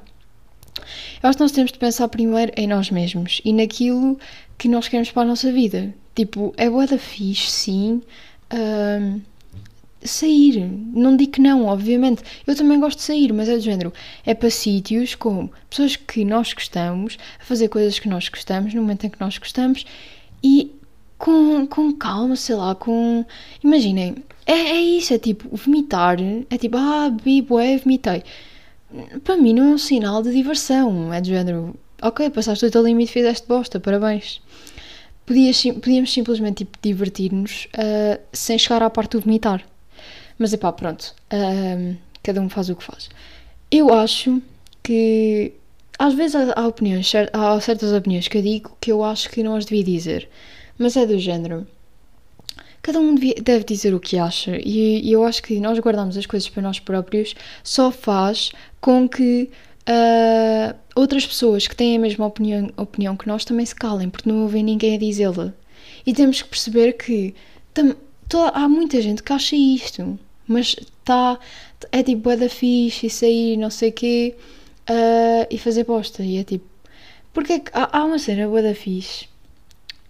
Eu 1.23 1.29
acho 1.29 1.37
que 1.37 1.45
nós 1.45 1.53
temos 1.53 1.73
de 1.73 1.79
pensar 1.79 2.09
primeiro 2.09 2.53
em 2.57 2.67
nós 2.67 2.91
mesmos 2.91 3.41
e 3.45 3.53
naquilo 3.53 4.19
que 4.59 4.69
nós 4.69 4.89
queremos 4.89 5.11
para 5.11 5.23
a 5.23 5.27
nossa 5.27 5.53
vida. 5.53 5.95
Tipo, 6.15 6.53
é 6.57 6.69
boa 6.69 6.87
da 6.87 6.99
fixe, 6.99 7.51
sim, 7.51 8.03
uh, 8.53 9.21
sair. 10.03 10.61
Não 10.93 11.17
digo 11.17 11.33
que 11.33 11.41
não, 11.41 11.67
obviamente. 11.67 12.23
Eu 12.47 12.55
também 12.55 12.81
gosto 12.81 12.99
de 12.99 13.05
sair, 13.05 13.33
mas 13.33 13.49
é 13.49 13.55
do 13.55 13.61
género. 13.61 13.93
É 14.25 14.35
para 14.35 14.51
sítios 14.51 15.15
com 15.15 15.49
pessoas 15.69 15.97
que 15.97 16.25
nós 16.25 16.53
gostamos, 16.53 17.19
a 17.41 17.45
fazer 17.45 17.69
coisas 17.69 17.99
que 17.99 18.09
nós 18.09 18.29
gostamos, 18.29 18.75
no 18.75 18.83
momento 18.83 19.07
em 19.07 19.11
que 19.11 19.21
nós 19.21 19.39
gostamos 19.39 19.85
e 20.43 20.73
com, 21.19 21.67
com 21.67 21.93
calma, 21.93 22.37
sei 22.37 22.57
lá, 22.57 22.75
com. 22.75 23.25
Imaginem, 23.63 24.17
é, 24.47 24.53
é 24.53 24.81
isso, 24.81 25.13
é 25.15 25.19
tipo, 25.19 25.55
vomitar, 25.55 26.17
é 26.49 26.57
tipo, 26.57 26.77
ah, 26.79 27.11
bebi, 27.11 27.43
bué, 27.43 27.77
vomitei. 27.79 28.23
Para 29.23 29.37
mim 29.37 29.53
não 29.53 29.65
é 29.65 29.75
um 29.75 29.79
sinal 29.79 30.23
de 30.23 30.33
diversão, 30.33 31.13
é 31.13 31.21
do 31.21 31.29
género, 31.29 31.77
ok, 32.03 32.29
passaste 32.31 32.67
o 32.67 32.71
teu 32.71 32.83
limite 32.83 33.13
fizeste 33.13 33.47
bosta, 33.47 33.79
parabéns 33.79 34.41
podíamos 35.31 36.13
simplesmente 36.13 36.65
tipo, 36.65 36.79
divertir-nos 36.83 37.67
uh, 37.67 38.21
sem 38.33 38.59
chegar 38.59 38.83
à 38.83 38.91
parte 38.91 39.13
do 39.13 39.21
vomitar. 39.21 39.65
Mas 40.39 40.53
é 40.53 40.57
pá, 40.57 40.73
pronto, 40.73 41.15
uh, 41.33 41.97
cada 42.23 42.41
um 42.41 42.49
faz 42.49 42.69
o 42.69 42.77
que 42.77 42.85
faz. 42.85 43.09
Eu 43.71 43.93
acho 43.93 44.43
que 44.83 45.53
às 45.99 46.15
vezes 46.15 46.35
há, 46.35 46.67
opiniões, 46.67 47.13
há 47.33 47.61
certas 47.61 47.93
opiniões 47.93 48.27
que 48.27 48.39
eu 48.39 48.43
digo 48.43 48.77
que 48.81 48.91
eu 48.91 49.05
acho 49.05 49.29
que 49.29 49.43
não 49.43 49.55
as 49.55 49.67
devia 49.67 49.85
dizer, 49.85 50.29
mas 50.79 50.97
é 50.97 51.07
do 51.07 51.19
género. 51.19 51.67
Cada 52.83 52.99
um 52.99 53.15
devia, 53.15 53.35
deve 53.43 53.65
dizer 53.65 53.93
o 53.95 54.01
que 54.01 54.19
acha, 54.19 54.57
e, 54.57 55.07
e 55.07 55.13
eu 55.13 55.23
acho 55.23 55.43
que 55.43 55.61
nós 55.61 55.79
guardamos 55.79 56.17
as 56.17 56.25
coisas 56.25 56.49
para 56.49 56.63
nós 56.63 56.81
próprios 56.81 57.35
só 57.63 57.91
faz 57.91 58.51
com 58.81 59.07
que 59.07 59.51
uh, 59.91 60.77
outras 60.95 61.27
pessoas 61.27 61.67
que 61.67 61.75
têm 61.75 61.97
a 61.97 62.01
mesma 62.01 62.27
opinião, 62.27 62.71
opinião 62.77 63.17
que 63.17 63.27
nós 63.27 63.45
também 63.45 63.67
se 63.67 63.75
calem, 63.75 64.09
porque 64.09 64.29
não 64.29 64.43
ouvem 64.43 64.63
ninguém 64.63 64.95
a 64.95 64.99
dizê-la. 64.99 65.53
E 66.07 66.15
temos 66.15 66.41
que 66.41 66.49
perceber 66.49 66.93
que 66.95 67.35
tam, 67.75 67.95
toda, 68.29 68.51
há 68.51 68.69
muita 68.69 69.01
gente 69.03 69.23
que 69.23 69.33
acha 69.33 69.57
isto, 69.57 70.19
mas 70.47 70.77
tá, 71.05 71.39
é 71.93 72.03
tipo, 72.03 72.31
é 72.31 72.37
da 72.37 72.49
fixe 72.49 73.07
e 73.07 73.11
sair 73.11 73.57
não 73.57 73.71
sei 73.71 73.91
o 73.91 73.93
quê 73.93 74.37
uh, 74.89 75.47
e 75.51 75.59
fazer 75.59 75.85
posta. 75.85 76.23
E 76.23 76.39
é 76.39 76.45
tipo, 76.45 76.67
porque 77.33 77.55
é 77.55 77.59
que 77.59 77.71
há, 77.75 77.99
há 77.99 78.05
uma 78.05 78.19
cena 78.19 78.47
boa 78.47 78.63
da 78.63 78.75
fixe. 78.75 79.29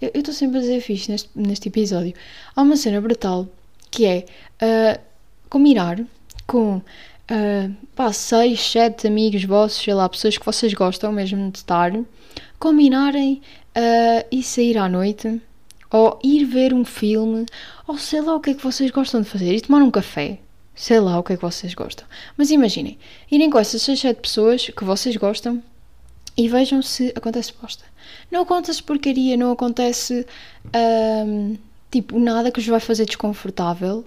Eu 0.01 0.11
estou 0.15 0.33
sempre 0.33 0.59
a 0.59 0.61
dizer 0.61 0.81
fixe 0.81 1.11
neste, 1.11 1.31
neste 1.35 1.69
episódio. 1.69 2.15
Há 2.57 2.63
uma 2.63 2.77
cena 2.77 3.01
brutal 3.01 3.47
que 3.91 4.07
é 4.07 4.25
uh, 4.63 5.01
combinar 5.51 6.03
com 6.47 6.81
uh, 7.31 7.75
pá, 7.95 8.13
seis, 8.13 8.61
sete 8.61 9.07
amigos 9.07 9.45
vossos, 9.45 9.83
sei 9.83 9.95
lá, 9.95 10.09
pessoas 10.09 10.37
que 10.37 10.45
vocês 10.45 10.75
gostam 10.75 11.13
mesmo 11.13 11.51
de 11.51 11.59
estar, 11.59 11.93
combinarem 12.59 13.41
uh, 13.77 14.27
e 14.31 14.43
sair 14.43 14.77
à 14.77 14.89
noite, 14.89 15.41
ou 15.91 16.19
ir 16.23 16.45
ver 16.45 16.75
um 16.75 16.85
filme, 16.85 17.47
ou 17.87 17.97
sei 17.99 18.21
lá 18.21 18.35
o 18.35 18.41
que 18.41 18.51
é 18.51 18.55
que 18.55 18.63
vocês 18.63 18.91
gostam 18.91 19.23
de 19.23 19.29
fazer, 19.29 19.55
e 19.55 19.61
tomar 19.61 19.83
um 19.83 19.91
café. 19.91 20.39
Sei 20.75 20.99
lá 20.99 21.19
o 21.19 21.23
que 21.23 21.35
é 21.35 21.37
que 21.37 21.43
vocês 21.43 21.75
gostam. 21.75 22.07
Mas 22.37 22.51
imaginem, 22.51 22.99
irem 23.31 23.51
com 23.51 23.59
essas 23.59 23.83
6, 23.83 24.01
7 24.01 24.21
pessoas 24.21 24.67
que 24.69 24.85
vocês 24.85 25.17
gostam 25.17 25.63
e 26.37 26.49
vejam 26.49 26.81
se 26.81 27.13
acontece 27.15 27.53
bosta. 27.61 27.85
Não 28.31 28.43
acontece 28.43 28.83
porcaria, 28.83 29.37
não 29.37 29.53
acontece 29.53 30.27
um, 31.27 31.59
tipo 31.91 32.19
nada 32.19 32.51
que 32.51 32.61
vos 32.61 32.69
vai 32.69 32.81
fazer 32.81 33.05
desconfortável 33.05 34.07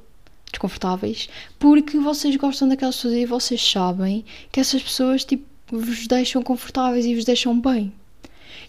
desconfortáveis, 0.53 1.27
porque 1.59 1.97
vocês 1.97 2.35
gostam 2.35 2.69
daquelas 2.69 2.95
pessoas 2.95 3.15
e 3.15 3.25
vocês 3.25 3.71
sabem 3.71 4.23
que 4.51 4.59
essas 4.59 4.81
pessoas 4.81 5.25
tipo, 5.25 5.45
vos 5.69 6.07
deixam 6.07 6.41
confortáveis 6.41 7.05
e 7.05 7.15
vos 7.15 7.25
deixam 7.25 7.59
bem. 7.59 7.91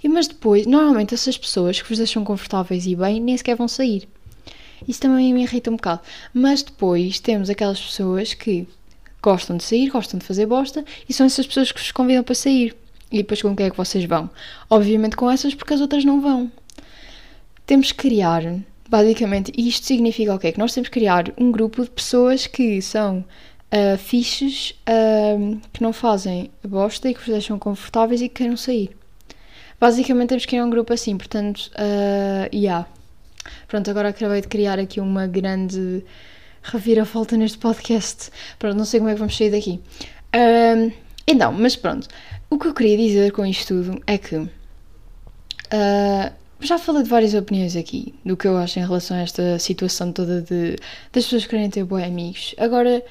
E 0.03 0.09
mas 0.09 0.27
depois, 0.27 0.67
normalmente 0.67 1.15
essas 1.15 1.39
pessoas 1.39 1.81
que 1.81 1.89
vos 1.89 1.99
deixam 1.99 2.25
confortáveis 2.25 2.87
e 2.87 2.97
bem 2.97 3.21
nem 3.21 3.37
sequer 3.37 3.57
vão 3.57 3.69
sair. 3.69 4.09
Isso 4.87 5.01
também 5.01 5.33
me 5.33 5.43
irrita 5.43 5.71
um 5.71 5.77
bocado. 5.77 6.03
Mas 6.33 6.63
depois 6.63 7.21
temos 7.21 7.49
aquelas 7.49 7.81
pessoas 7.81 8.35
que 8.35 8.67
gostam 9.23 9.57
de 9.57 9.65
sair, 9.65 9.89
gostam 9.89 10.19
de 10.19 10.27
fazer 10.27 10.45
bosta 10.47 10.85
e 11.09 11.13
são 11.13 11.25
essas 11.25 11.47
pessoas 11.47 11.73
que 11.73 11.81
vos 11.81 11.93
convidam 11.93 12.23
para 12.23 12.35
sair. 12.35 12.77
E 13.11 13.19
depois 13.19 13.41
com 13.41 13.55
quem 13.57 13.67
é 13.67 13.71
que 13.71 13.77
vocês 13.77 14.05
vão? 14.05 14.29
Obviamente 14.69 15.17
com 15.17 15.31
essas 15.31 15.55
porque 15.55 15.73
as 15.73 15.81
outras 15.81 16.05
não 16.05 16.21
vão. 16.21 16.51
Temos 17.65 17.93
que 17.93 17.99
criar 17.99 18.43
Basicamente, 18.95 19.53
isto 19.59 19.87
significa 19.87 20.33
o 20.33 20.39
quê? 20.39 20.53
Que 20.53 20.59
nós 20.61 20.73
temos 20.73 20.89
que 20.89 21.01
criar 21.01 21.25
um 21.37 21.51
grupo 21.51 21.83
de 21.83 21.91
pessoas 21.91 22.47
que 22.47 22.81
são 22.81 23.25
uh, 23.73 23.99
fixes, 23.99 24.71
uh, 24.89 25.61
que 25.73 25.83
não 25.83 25.93
fazem 25.93 26.49
bosta 26.65 27.09
e 27.09 27.13
que 27.13 27.19
vos 27.19 27.29
deixam 27.29 27.59
confortáveis 27.59 28.23
e 28.23 28.29
que 28.29 28.37
queiram 28.37 28.57
sair. 28.57 28.97
Basicamente, 29.81 30.29
temos 30.29 30.45
que 30.45 30.51
criar 30.51 30.65
um 30.65 30.71
grupo 30.71 30.93
assim, 30.93 31.19
portanto, 31.19 31.73
uh, 31.73 32.49
yeah. 32.55 32.87
Pronto, 33.67 33.91
agora 33.91 34.11
acabei 34.11 34.41
de 34.41 34.47
criar 34.47 34.79
aqui 34.79 35.01
uma 35.01 35.27
grande 35.27 36.05
reviravolta 36.63 37.37
neste 37.37 37.59
podcast. 37.59 38.31
Pronto, 38.61 38.77
não 38.77 38.85
sei 38.85 39.01
como 39.01 39.11
é 39.11 39.15
que 39.15 39.19
vamos 39.19 39.37
sair 39.37 39.51
daqui. 39.51 39.81
Uh, 40.33 40.93
então, 41.27 41.51
mas 41.51 41.75
pronto. 41.75 42.07
O 42.49 42.61
que 42.61 42.69
eu 42.69 42.73
queria 42.73 42.97
dizer 42.97 43.33
com 43.33 43.45
isto 43.45 43.75
tudo 43.75 44.01
é 44.07 44.17
que 44.17 44.37
uh, 44.37 44.49
já 46.65 46.79
falei 46.79 47.03
de 47.03 47.09
várias 47.09 47.35
opiniões 47.35 47.77
aqui 47.77 48.15
do 48.25 48.37
que 48.37 48.47
eu 48.47 48.57
acho 48.57 48.79
em 48.79 48.83
relação 48.83 49.17
a 49.17 49.21
esta 49.21 49.59
situação 49.59 50.13
toda 50.13 50.43
de 50.43 50.77
das 51.13 51.25
pessoas 51.25 51.47
querem 51.47 51.71
ter 51.71 51.85
bons 51.85 52.03
amigos. 52.03 52.55
Agora, 52.59 53.05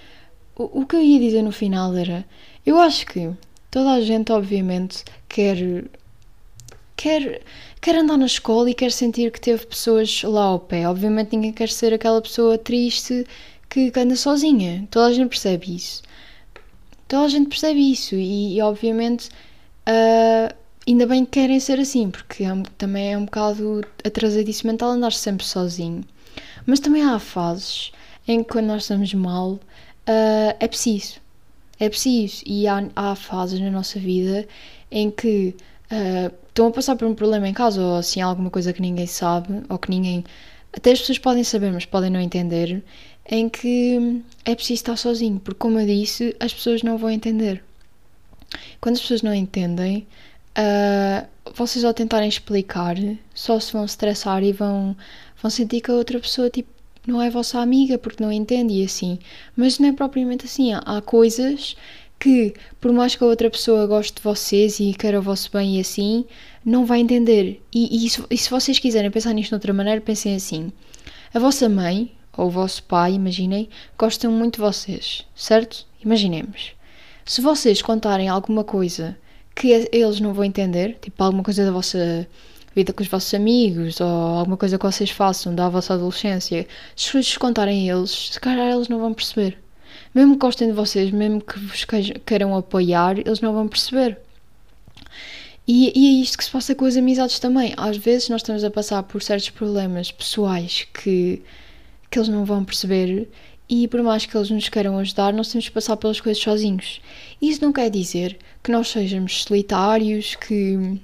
o, 0.55 0.81
o 0.81 0.85
que 0.85 0.95
eu 0.95 1.01
ia 1.01 1.19
dizer 1.19 1.41
no 1.41 1.51
final 1.51 1.95
era: 1.95 2.25
eu 2.65 2.79
acho 2.79 3.05
que 3.05 3.31
Toda 3.73 3.93
a 3.93 4.01
gente, 4.01 4.31
obviamente, 4.31 5.03
quer. 5.27 5.57
Quer, 6.95 7.41
quer 7.81 7.95
andar 7.95 8.17
na 8.17 8.27
escola 8.27 8.69
e 8.69 8.73
quer 8.75 8.91
sentir 8.91 9.31
que 9.31 9.41
teve 9.41 9.65
pessoas 9.65 10.21
lá 10.21 10.43
ao 10.43 10.59
pé. 10.59 10.87
Obviamente, 10.87 11.35
ninguém 11.35 11.51
quer 11.51 11.69
ser 11.69 11.91
aquela 11.91 12.21
pessoa 12.21 12.55
triste 12.55 13.25
que 13.67 13.91
anda 13.95 14.15
sozinha. 14.15 14.87
Toda 14.91 15.07
a 15.07 15.11
gente 15.11 15.29
percebe 15.29 15.75
isso. 15.75 16.03
Toda 17.07 17.25
a 17.25 17.27
gente 17.27 17.49
percebe 17.49 17.91
isso. 17.91 18.13
E, 18.13 18.57
e 18.57 18.61
obviamente, 18.61 19.29
uh, 19.89 20.55
ainda 20.87 21.05
bem 21.05 21.25
que 21.25 21.31
querem 21.31 21.59
ser 21.59 21.79
assim, 21.79 22.09
porque 22.09 22.43
é, 22.43 22.49
também 22.77 23.13
é 23.13 23.17
um 23.17 23.25
bocado 23.25 23.81
atrasadiço 24.03 24.67
mental 24.67 24.91
andar 24.91 25.13
sempre 25.13 25.45
sozinho. 25.45 26.03
Mas 26.65 26.79
também 26.79 27.03
há 27.03 27.19
fases 27.19 27.91
em 28.27 28.43
que, 28.43 28.49
quando 28.49 28.67
nós 28.67 28.83
estamos 28.83 29.13
mal, 29.13 29.53
uh, 29.53 30.55
é 30.59 30.67
preciso. 30.67 31.15
É 31.79 31.89
preciso. 31.89 32.43
E 32.45 32.67
há, 32.67 32.87
há 32.95 33.15
fases 33.15 33.59
na 33.59 33.71
nossa 33.71 33.99
vida 33.99 34.47
em 34.91 35.09
que 35.09 35.55
uh, 35.91 36.33
estão 36.47 36.67
a 36.67 36.71
passar 36.71 36.95
por 36.95 37.07
um 37.07 37.15
problema 37.15 37.47
em 37.47 37.53
casa, 37.53 37.81
ou 37.81 37.95
assim, 37.97 38.21
alguma 38.21 38.49
coisa 38.49 38.71
que 38.71 38.81
ninguém 38.81 39.07
sabe, 39.07 39.63
ou 39.69 39.77
que 39.77 39.89
ninguém. 39.89 40.23
Até 40.71 40.91
as 40.91 40.99
pessoas 40.99 41.19
podem 41.19 41.43
saber, 41.43 41.71
mas 41.71 41.85
podem 41.85 42.09
não 42.09 42.19
entender, 42.19 42.83
em 43.29 43.49
que 43.49 44.21
é 44.45 44.55
preciso 44.55 44.73
estar 44.75 44.97
sozinho, 44.97 45.39
porque, 45.39 45.59
como 45.59 45.79
eu 45.79 45.85
disse, 45.85 46.35
as 46.39 46.53
pessoas 46.53 46.83
não 46.83 46.97
vão 46.97 47.09
entender. 47.09 47.63
Quando 48.79 48.95
as 48.95 49.01
pessoas 49.01 49.21
não 49.21 49.33
entendem, 49.33 50.07
uh, 50.57 51.27
vocês 51.53 51.83
ao 51.83 51.93
tentarem 51.93 52.29
explicar, 52.29 52.95
só 53.33 53.59
se 53.59 53.73
vão 53.73 53.85
estressar 53.85 54.43
e 54.43 54.51
vão, 54.51 54.95
vão 55.41 55.51
sentir 55.51 55.81
que 55.81 55.91
a 55.91 55.93
outra 55.93 56.19
pessoa, 56.19 56.49
tipo, 56.49 56.69
não 57.05 57.21
é 57.21 57.29
vossa 57.29 57.59
amiga 57.59 57.97
porque 57.97 58.23
não 58.23 58.31
entende 58.31 58.75
e 58.75 58.85
assim. 58.85 59.19
Mas 59.55 59.79
não 59.79 59.89
é 59.89 59.93
propriamente 59.93 60.45
assim. 60.45 60.71
Há 60.73 61.01
coisas 61.01 61.75
que, 62.17 62.53
por 62.79 62.93
mais 62.93 63.15
que 63.15 63.23
a 63.23 63.27
outra 63.27 63.49
pessoa 63.49 63.85
goste 63.85 64.13
de 64.15 64.21
vocês 64.21 64.79
e 64.79 64.93
queira 64.93 65.19
o 65.19 65.21
vosso 65.21 65.51
bem 65.51 65.77
e 65.77 65.81
assim, 65.81 66.25
não 66.63 66.85
vai 66.85 66.99
entender. 66.99 67.61
E, 67.73 68.05
e, 68.05 68.09
se, 68.09 68.23
e 68.29 68.37
se 68.37 68.49
vocês 68.49 68.79
quiserem 68.79 69.11
pensar 69.11 69.33
nisto 69.33 69.49
de 69.49 69.55
outra 69.55 69.73
maneira, 69.73 69.99
pensem 69.99 70.35
assim: 70.35 70.71
a 71.33 71.39
vossa 71.39 71.67
mãe 71.67 72.11
ou 72.35 72.47
o 72.47 72.49
vosso 72.49 72.81
pai, 72.83 73.13
imaginem, 73.13 73.69
gostam 73.97 74.31
muito 74.31 74.55
de 74.55 74.61
vocês, 74.61 75.25
certo? 75.35 75.85
Imaginemos. 76.03 76.71
Se 77.25 77.41
vocês 77.41 77.81
contarem 77.81 78.27
alguma 78.27 78.63
coisa 78.63 79.17
que 79.55 79.87
eles 79.91 80.19
não 80.19 80.33
vão 80.33 80.43
entender, 80.43 80.97
tipo 81.01 81.23
alguma 81.23 81.43
coisa 81.43 81.65
da 81.65 81.71
vossa 81.71 82.27
vida 82.75 82.91
com 82.91 83.03
os 83.03 83.09
vossos 83.09 83.33
amigos 83.33 84.01
ou 84.01 84.07
alguma 84.07 84.57
coisa 84.57 84.77
que 84.77 84.85
vocês 84.85 85.11
façam 85.11 85.53
da 85.53 85.69
vossa 85.69 85.93
adolescência, 85.93 86.67
se 86.95 87.11
vocês 87.11 87.37
contarem 87.37 87.89
a 87.89 87.95
eles, 87.95 88.31
se 88.31 88.39
calhar 88.39 88.71
eles 88.71 88.87
não 88.87 88.99
vão 88.99 89.13
perceber. 89.13 89.57
Mesmo 90.13 90.33
que 90.33 90.39
gostem 90.39 90.67
de 90.67 90.73
vocês, 90.73 91.11
mesmo 91.11 91.41
que 91.41 91.59
vos 91.59 91.85
queiram 92.25 92.55
apoiar, 92.55 93.17
eles 93.19 93.41
não 93.41 93.53
vão 93.53 93.67
perceber. 93.67 94.17
E, 95.67 95.97
e, 95.97 96.19
é 96.19 96.21
isto 96.21 96.37
que 96.37 96.43
se 96.43 96.51
passa 96.51 96.75
com 96.75 96.85
as 96.85 96.97
amizades 96.97 97.39
também. 97.39 97.73
Às 97.77 97.97
vezes 97.97 98.29
nós 98.29 98.41
estamos 98.41 98.63
a 98.63 98.71
passar 98.71 99.01
por 99.03 99.21
certos 99.21 99.49
problemas 99.49 100.11
pessoais 100.11 100.85
que, 100.93 101.41
que 102.11 102.19
eles 102.19 102.27
não 102.27 102.43
vão 102.43 102.65
perceber 102.65 103.29
e 103.69 103.87
por 103.87 104.01
mais 104.03 104.25
que 104.25 104.35
eles 104.35 104.49
nos 104.49 104.69
queiram 104.69 104.97
ajudar, 104.99 105.33
nós 105.33 105.51
temos 105.51 105.67
que 105.67 105.73
passar 105.73 105.97
pelas 105.97 106.19
coisas 106.19 106.41
sozinhos. 106.41 107.01
Isso 107.41 107.61
não 107.61 107.71
quer 107.71 107.89
dizer 107.89 108.37
que 108.61 108.71
nós 108.71 108.89
sejamos 108.89 109.43
solitários, 109.43 110.35
que 110.35 110.99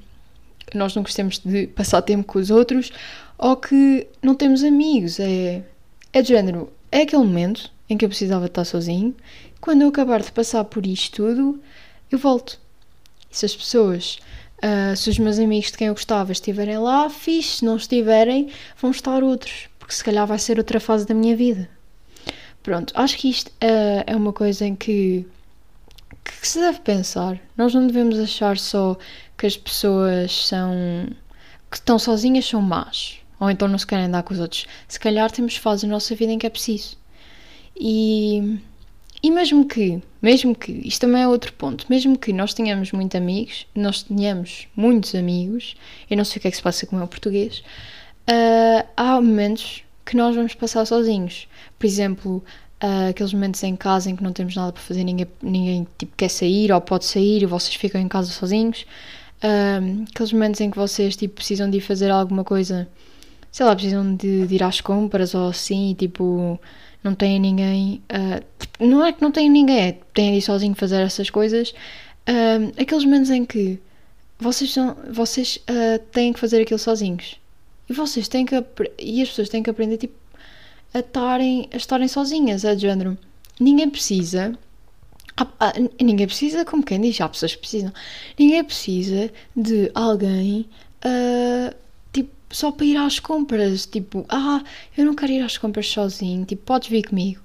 nós 0.74 0.96
não 0.96 1.04
gostemos 1.04 1.40
de 1.40 1.68
passar 1.68 2.02
tempo 2.02 2.26
com 2.26 2.40
os 2.40 2.52
outros 2.52 2.92
ou 3.38 3.56
que 3.56 4.08
não 4.22 4.36
temos 4.36 4.64
amigos. 4.64 5.20
É, 5.20 5.64
é 6.12 6.22
de 6.22 6.28
género, 6.28 6.72
é 6.92 7.02
aquele 7.02 7.24
momento 7.24 7.72
em 7.90 7.98
que 7.98 8.06
eu 8.06 8.10
precisava 8.10 8.46
estar 8.46 8.66
sozinho. 8.66 9.16
Quando 9.62 9.82
eu 9.82 9.90
acabar 9.90 10.22
de 10.22 10.32
passar 10.32 10.64
por 10.66 10.86
isto 10.86 11.16
tudo, 11.16 11.60
eu 12.12 12.18
volto. 12.18 12.60
E 13.32 13.38
se 13.38 13.46
as 13.46 13.56
pessoas, 13.56 14.20
uh, 14.58 14.96
se 14.96 15.10
os 15.10 15.18
meus 15.18 15.40
amigos 15.40 15.72
de 15.72 15.78
quem 15.78 15.88
eu 15.88 15.94
gostava 15.94 16.32
estiverem 16.32 16.78
lá, 16.78 17.10
fixe. 17.10 17.58
Se 17.58 17.66
não 17.66 17.78
estiverem, 17.78 18.50
vão 18.80 18.92
estar 18.92 19.24
outros. 19.24 19.70
Porque 19.80 19.94
se 19.94 20.04
calhar 20.04 20.28
vai 20.28 20.38
ser 20.38 20.58
outra 20.58 20.80
fase 20.80 21.06
da 21.06 21.14
minha 21.14 21.36
vida. 21.36 21.70
Pronto, 22.70 22.94
acho 22.96 23.18
que 23.18 23.32
isto 23.32 23.48
uh, 23.48 24.04
é 24.06 24.16
uma 24.16 24.32
coisa 24.32 24.64
em 24.64 24.76
que 24.76 25.26
que 26.24 26.48
se 26.48 26.60
deve 26.60 26.80
pensar. 26.82 27.42
Nós 27.58 27.74
não 27.74 27.88
devemos 27.88 28.20
achar 28.20 28.60
só 28.60 28.96
que 29.36 29.48
as 29.48 29.58
pessoas 29.58 30.46
são. 30.46 31.08
que 31.72 31.78
estão 31.78 31.98
sozinhas 31.98 32.46
são 32.46 32.62
más. 32.62 33.22
Ou 33.40 33.50
então 33.50 33.68
não 33.68 33.80
se 33.80 33.88
querem 33.88 34.08
dar 34.08 34.22
com 34.22 34.36
os 34.36 34.40
outros. 34.40 34.68
Se 34.88 35.00
calhar 35.00 35.32
temos 35.32 35.56
fases 35.56 35.86
na 35.86 35.96
nossa 35.96 36.14
vida 36.14 36.32
em 36.32 36.38
que 36.38 36.46
é 36.46 36.50
preciso. 36.52 36.96
E. 37.76 38.60
E 39.24 39.32
mesmo 39.32 39.66
que, 39.66 40.00
mesmo 40.22 40.54
que, 40.54 40.72
isto 40.72 41.02
também 41.02 41.24
é 41.24 41.28
outro 41.28 41.52
ponto, 41.54 41.88
mesmo 41.90 42.20
que 42.20 42.32
nós 42.32 42.54
tenhamos 42.54 42.92
muitos 42.92 43.18
amigos, 43.18 43.66
nós 43.74 44.04
tenhamos 44.04 44.68
muitos 44.76 45.16
amigos, 45.16 45.76
eu 46.08 46.16
não 46.16 46.24
sei 46.24 46.38
o 46.38 46.42
que 46.42 46.48
é 46.48 46.52
que 46.52 46.58
se 46.58 46.64
passa 46.64 46.86
com 46.86 46.96
o 46.96 47.00
meu 47.00 47.08
português, 47.08 47.64
uh, 48.30 48.88
há 48.96 49.20
momentos 49.20 49.84
que 50.10 50.18
nós 50.18 50.36
vamos 50.36 50.56
passar 50.56 50.86
sozinhos. 50.86 51.48
Por 51.78 51.86
exemplo, 51.86 52.44
Uh, 52.82 53.10
aqueles 53.10 53.34
momentos 53.34 53.62
em 53.62 53.76
casa 53.76 54.10
em 54.10 54.16
que 54.16 54.24
não 54.24 54.32
temos 54.32 54.56
nada 54.56 54.72
para 54.72 54.82
fazer, 54.82 55.04
ninguém, 55.04 55.28
ninguém 55.42 55.86
tipo, 55.98 56.16
quer 56.16 56.30
sair 56.30 56.72
ou 56.72 56.80
pode 56.80 57.04
sair 57.04 57.44
e 57.44 57.46
vocês 57.46 57.76
ficam 57.76 58.00
em 58.00 58.08
casa 58.08 58.32
sozinhos. 58.32 58.86
Uh, 59.44 60.06
aqueles 60.10 60.32
momentos 60.32 60.62
em 60.62 60.72
que 60.72 60.78
vocês 60.78 61.18
tipo, 61.18 61.36
precisam 61.36 61.70
de 61.70 61.80
ir 61.80 61.82
fazer 61.82 62.10
alguma 62.10 62.42
coisa, 62.46 62.88
sei 63.52 63.66
lá, 63.66 63.76
precisam 63.76 64.16
de, 64.16 64.48
de 64.48 64.56
ir 64.56 64.64
às 64.64 64.80
compras 64.80 65.36
ou 65.36 65.50
assim, 65.50 65.90
e 65.92 65.94
tipo, 65.94 66.58
não 67.04 67.14
têm 67.14 67.38
ninguém. 67.38 68.02
Uh, 68.10 68.86
não 68.86 69.06
é 69.06 69.12
que 69.12 69.22
não 69.22 69.30
têm 69.30 69.50
ninguém, 69.50 69.80
é 69.80 69.92
têm 70.14 70.32
de 70.32 70.38
ir 70.38 70.42
sozinho 70.42 70.74
fazer 70.74 71.02
essas 71.02 71.30
coisas. 71.30 71.74
aqueles 72.82 73.04
momentos 73.04 73.30
em 73.30 73.44
que 73.44 73.78
vocês, 74.40 74.72
são, 74.72 74.96
vocês 75.12 75.60
têm 76.14 76.32
que 76.32 76.40
fazer 76.40 76.62
aquilo 76.62 76.80
sozinhos. 76.80 77.38
E 77.90 77.94
vocês 77.94 78.28
têm 78.28 78.46
que. 78.46 78.56
E 79.00 79.22
as 79.22 79.30
pessoas 79.30 79.50
têm 79.50 79.64
que 79.64 79.70
aprender 79.70 79.98
tipo, 79.98 80.16
a 80.94 81.00
estarem, 81.00 81.70
a 81.74 81.78
estarem 81.78 82.08
sozinhas, 82.08 82.64
é 82.64 82.76
de 82.76 82.82
género. 82.82 83.18
Ninguém 83.60 83.90
precisa. 83.90 84.58
Ninguém 86.00 86.28
precisa, 86.28 86.66
como 86.66 86.84
quem 86.84 87.00
diz, 87.00 87.20
há 87.22 87.30
pessoas 87.30 87.56
que 87.56 87.62
precisam. 87.62 87.94
Ninguém 88.38 88.64
precisa 88.64 89.32
de 89.56 89.90
alguém 89.96 90.70
uh, 91.06 91.74
tipo, 92.12 92.30
só 92.52 92.72
para 92.72 92.86
ir 92.86 92.98
às 92.98 93.20
compras. 93.20 93.86
Tipo, 93.86 94.26
ah, 94.30 94.64
eu 94.98 95.06
não 95.06 95.16
quero 95.16 95.32
ir 95.32 95.42
às 95.42 95.58
compras 95.58 95.88
sozinho, 95.88 96.46
tipo, 96.46 96.64
podes 96.64 96.90
vir 96.90 97.08
comigo. 97.08 97.42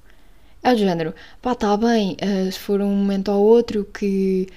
É 0.63 0.75
de 0.75 0.81
género, 0.81 1.15
pá, 1.43 1.53
está 1.53 1.77
bem, 1.77 2.17
uh, 2.23 2.51
se 2.51 2.59
for 2.59 2.81
um 2.81 2.91
momento 2.91 3.31
ou 3.31 3.45
outro 3.45 3.85
que 3.85 4.49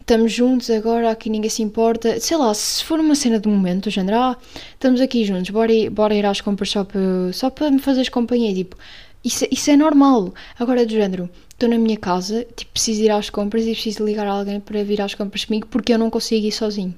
estamos 0.00 0.32
juntos 0.32 0.70
agora, 0.70 1.10
aqui 1.10 1.30
ninguém 1.30 1.50
se 1.50 1.62
importa. 1.62 2.18
Sei 2.20 2.36
lá, 2.36 2.52
se 2.54 2.84
for 2.84 2.98
uma 2.98 3.14
cena 3.14 3.38
de 3.38 3.48
momento, 3.48 3.84
do 3.84 3.90
género, 3.90 4.16
ah, 4.18 4.36
estamos 4.72 5.00
aqui 5.00 5.24
juntos, 5.24 5.50
bora 5.50 5.72
ir, 5.72 5.90
bora 5.90 6.14
ir 6.14 6.26
às 6.26 6.40
compras 6.40 6.70
só 6.70 6.84
para, 6.84 7.32
só 7.32 7.50
para 7.50 7.70
me 7.70 7.78
fazeres 7.78 8.08
companhia. 8.08 8.54
Tipo, 8.54 8.76
isso, 9.24 9.46
isso 9.50 9.70
é 9.70 9.76
normal. 9.76 10.34
Agora, 10.58 10.84
do 10.84 10.92
género, 10.92 11.28
estou 11.50 11.68
na 11.68 11.78
minha 11.78 11.96
casa, 11.96 12.46
tipo, 12.56 12.72
preciso 12.72 13.02
ir 13.02 13.10
às 13.10 13.30
compras 13.30 13.64
e 13.66 13.72
preciso 13.72 14.04
ligar 14.04 14.26
alguém 14.26 14.60
para 14.60 14.82
vir 14.82 15.00
às 15.00 15.14
compras 15.14 15.44
comigo 15.44 15.66
porque 15.68 15.92
eu 15.92 15.98
não 15.98 16.10
consigo 16.10 16.46
ir 16.46 16.52
sozinho. 16.52 16.94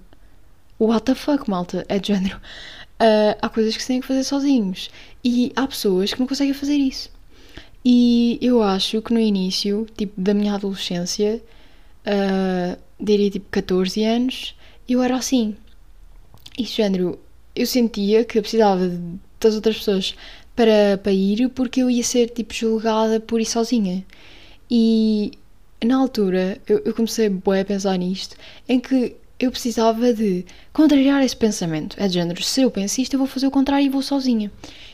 What 0.78 1.04
the 1.04 1.14
fuck, 1.14 1.48
malta? 1.48 1.84
É 1.88 1.98
do 1.98 2.06
género. 2.06 2.36
Uh, 3.00 3.36
há 3.42 3.48
coisas 3.48 3.76
que 3.76 3.82
se 3.82 3.88
têm 3.88 4.00
que 4.00 4.06
fazer 4.06 4.24
sozinhos. 4.24 4.90
E 5.24 5.52
há 5.56 5.66
pessoas 5.66 6.12
que 6.12 6.20
não 6.20 6.26
conseguem 6.26 6.54
fazer 6.54 6.76
isso. 6.76 7.10
E 7.84 8.38
eu 8.40 8.62
acho 8.62 9.02
que 9.02 9.12
no 9.12 9.20
início, 9.20 9.86
tipo, 9.96 10.20
da 10.20 10.32
minha 10.32 10.54
adolescência, 10.54 11.42
uh, 12.06 12.78
diria 13.02 13.30
tipo 13.30 13.46
14 13.50 14.04
anos, 14.04 14.54
eu 14.88 15.02
era 15.02 15.16
assim. 15.16 15.56
E 16.56 16.64
género, 16.64 17.18
eu 17.54 17.66
sentia 17.66 18.24
que 18.24 18.38
eu 18.38 18.42
precisava 18.42 18.90
das 19.40 19.54
outras 19.54 19.78
pessoas 19.78 20.14
para, 20.54 20.98
para 21.02 21.12
ir 21.12 21.48
porque 21.50 21.82
eu 21.82 21.90
ia 21.90 22.04
ser 22.04 22.30
tipo 22.30 22.54
julgada 22.54 23.20
por 23.20 23.40
ir 23.40 23.46
sozinha. 23.46 24.04
E 24.70 25.32
na 25.84 25.96
altura 25.96 26.58
eu, 26.68 26.80
eu 26.84 26.94
comecei 26.94 27.26
a 27.26 27.64
pensar 27.64 27.96
nisto, 27.98 28.36
em 28.68 28.78
que 28.78 29.16
eu 29.38 29.50
precisava 29.50 30.12
de 30.12 30.46
contrariar 30.72 31.22
esse 31.24 31.36
pensamento. 31.36 31.96
É 31.98 32.06
de 32.06 32.14
género, 32.14 32.42
se 32.42 32.62
eu 32.62 32.70
penso 32.70 33.00
isto, 33.00 33.14
eu 33.14 33.18
vou 33.18 33.26
fazer 33.26 33.46
o 33.46 33.50
contrário 33.50 33.84
e 33.84 33.88
vou 33.88 34.02
sozinha. 34.02 34.50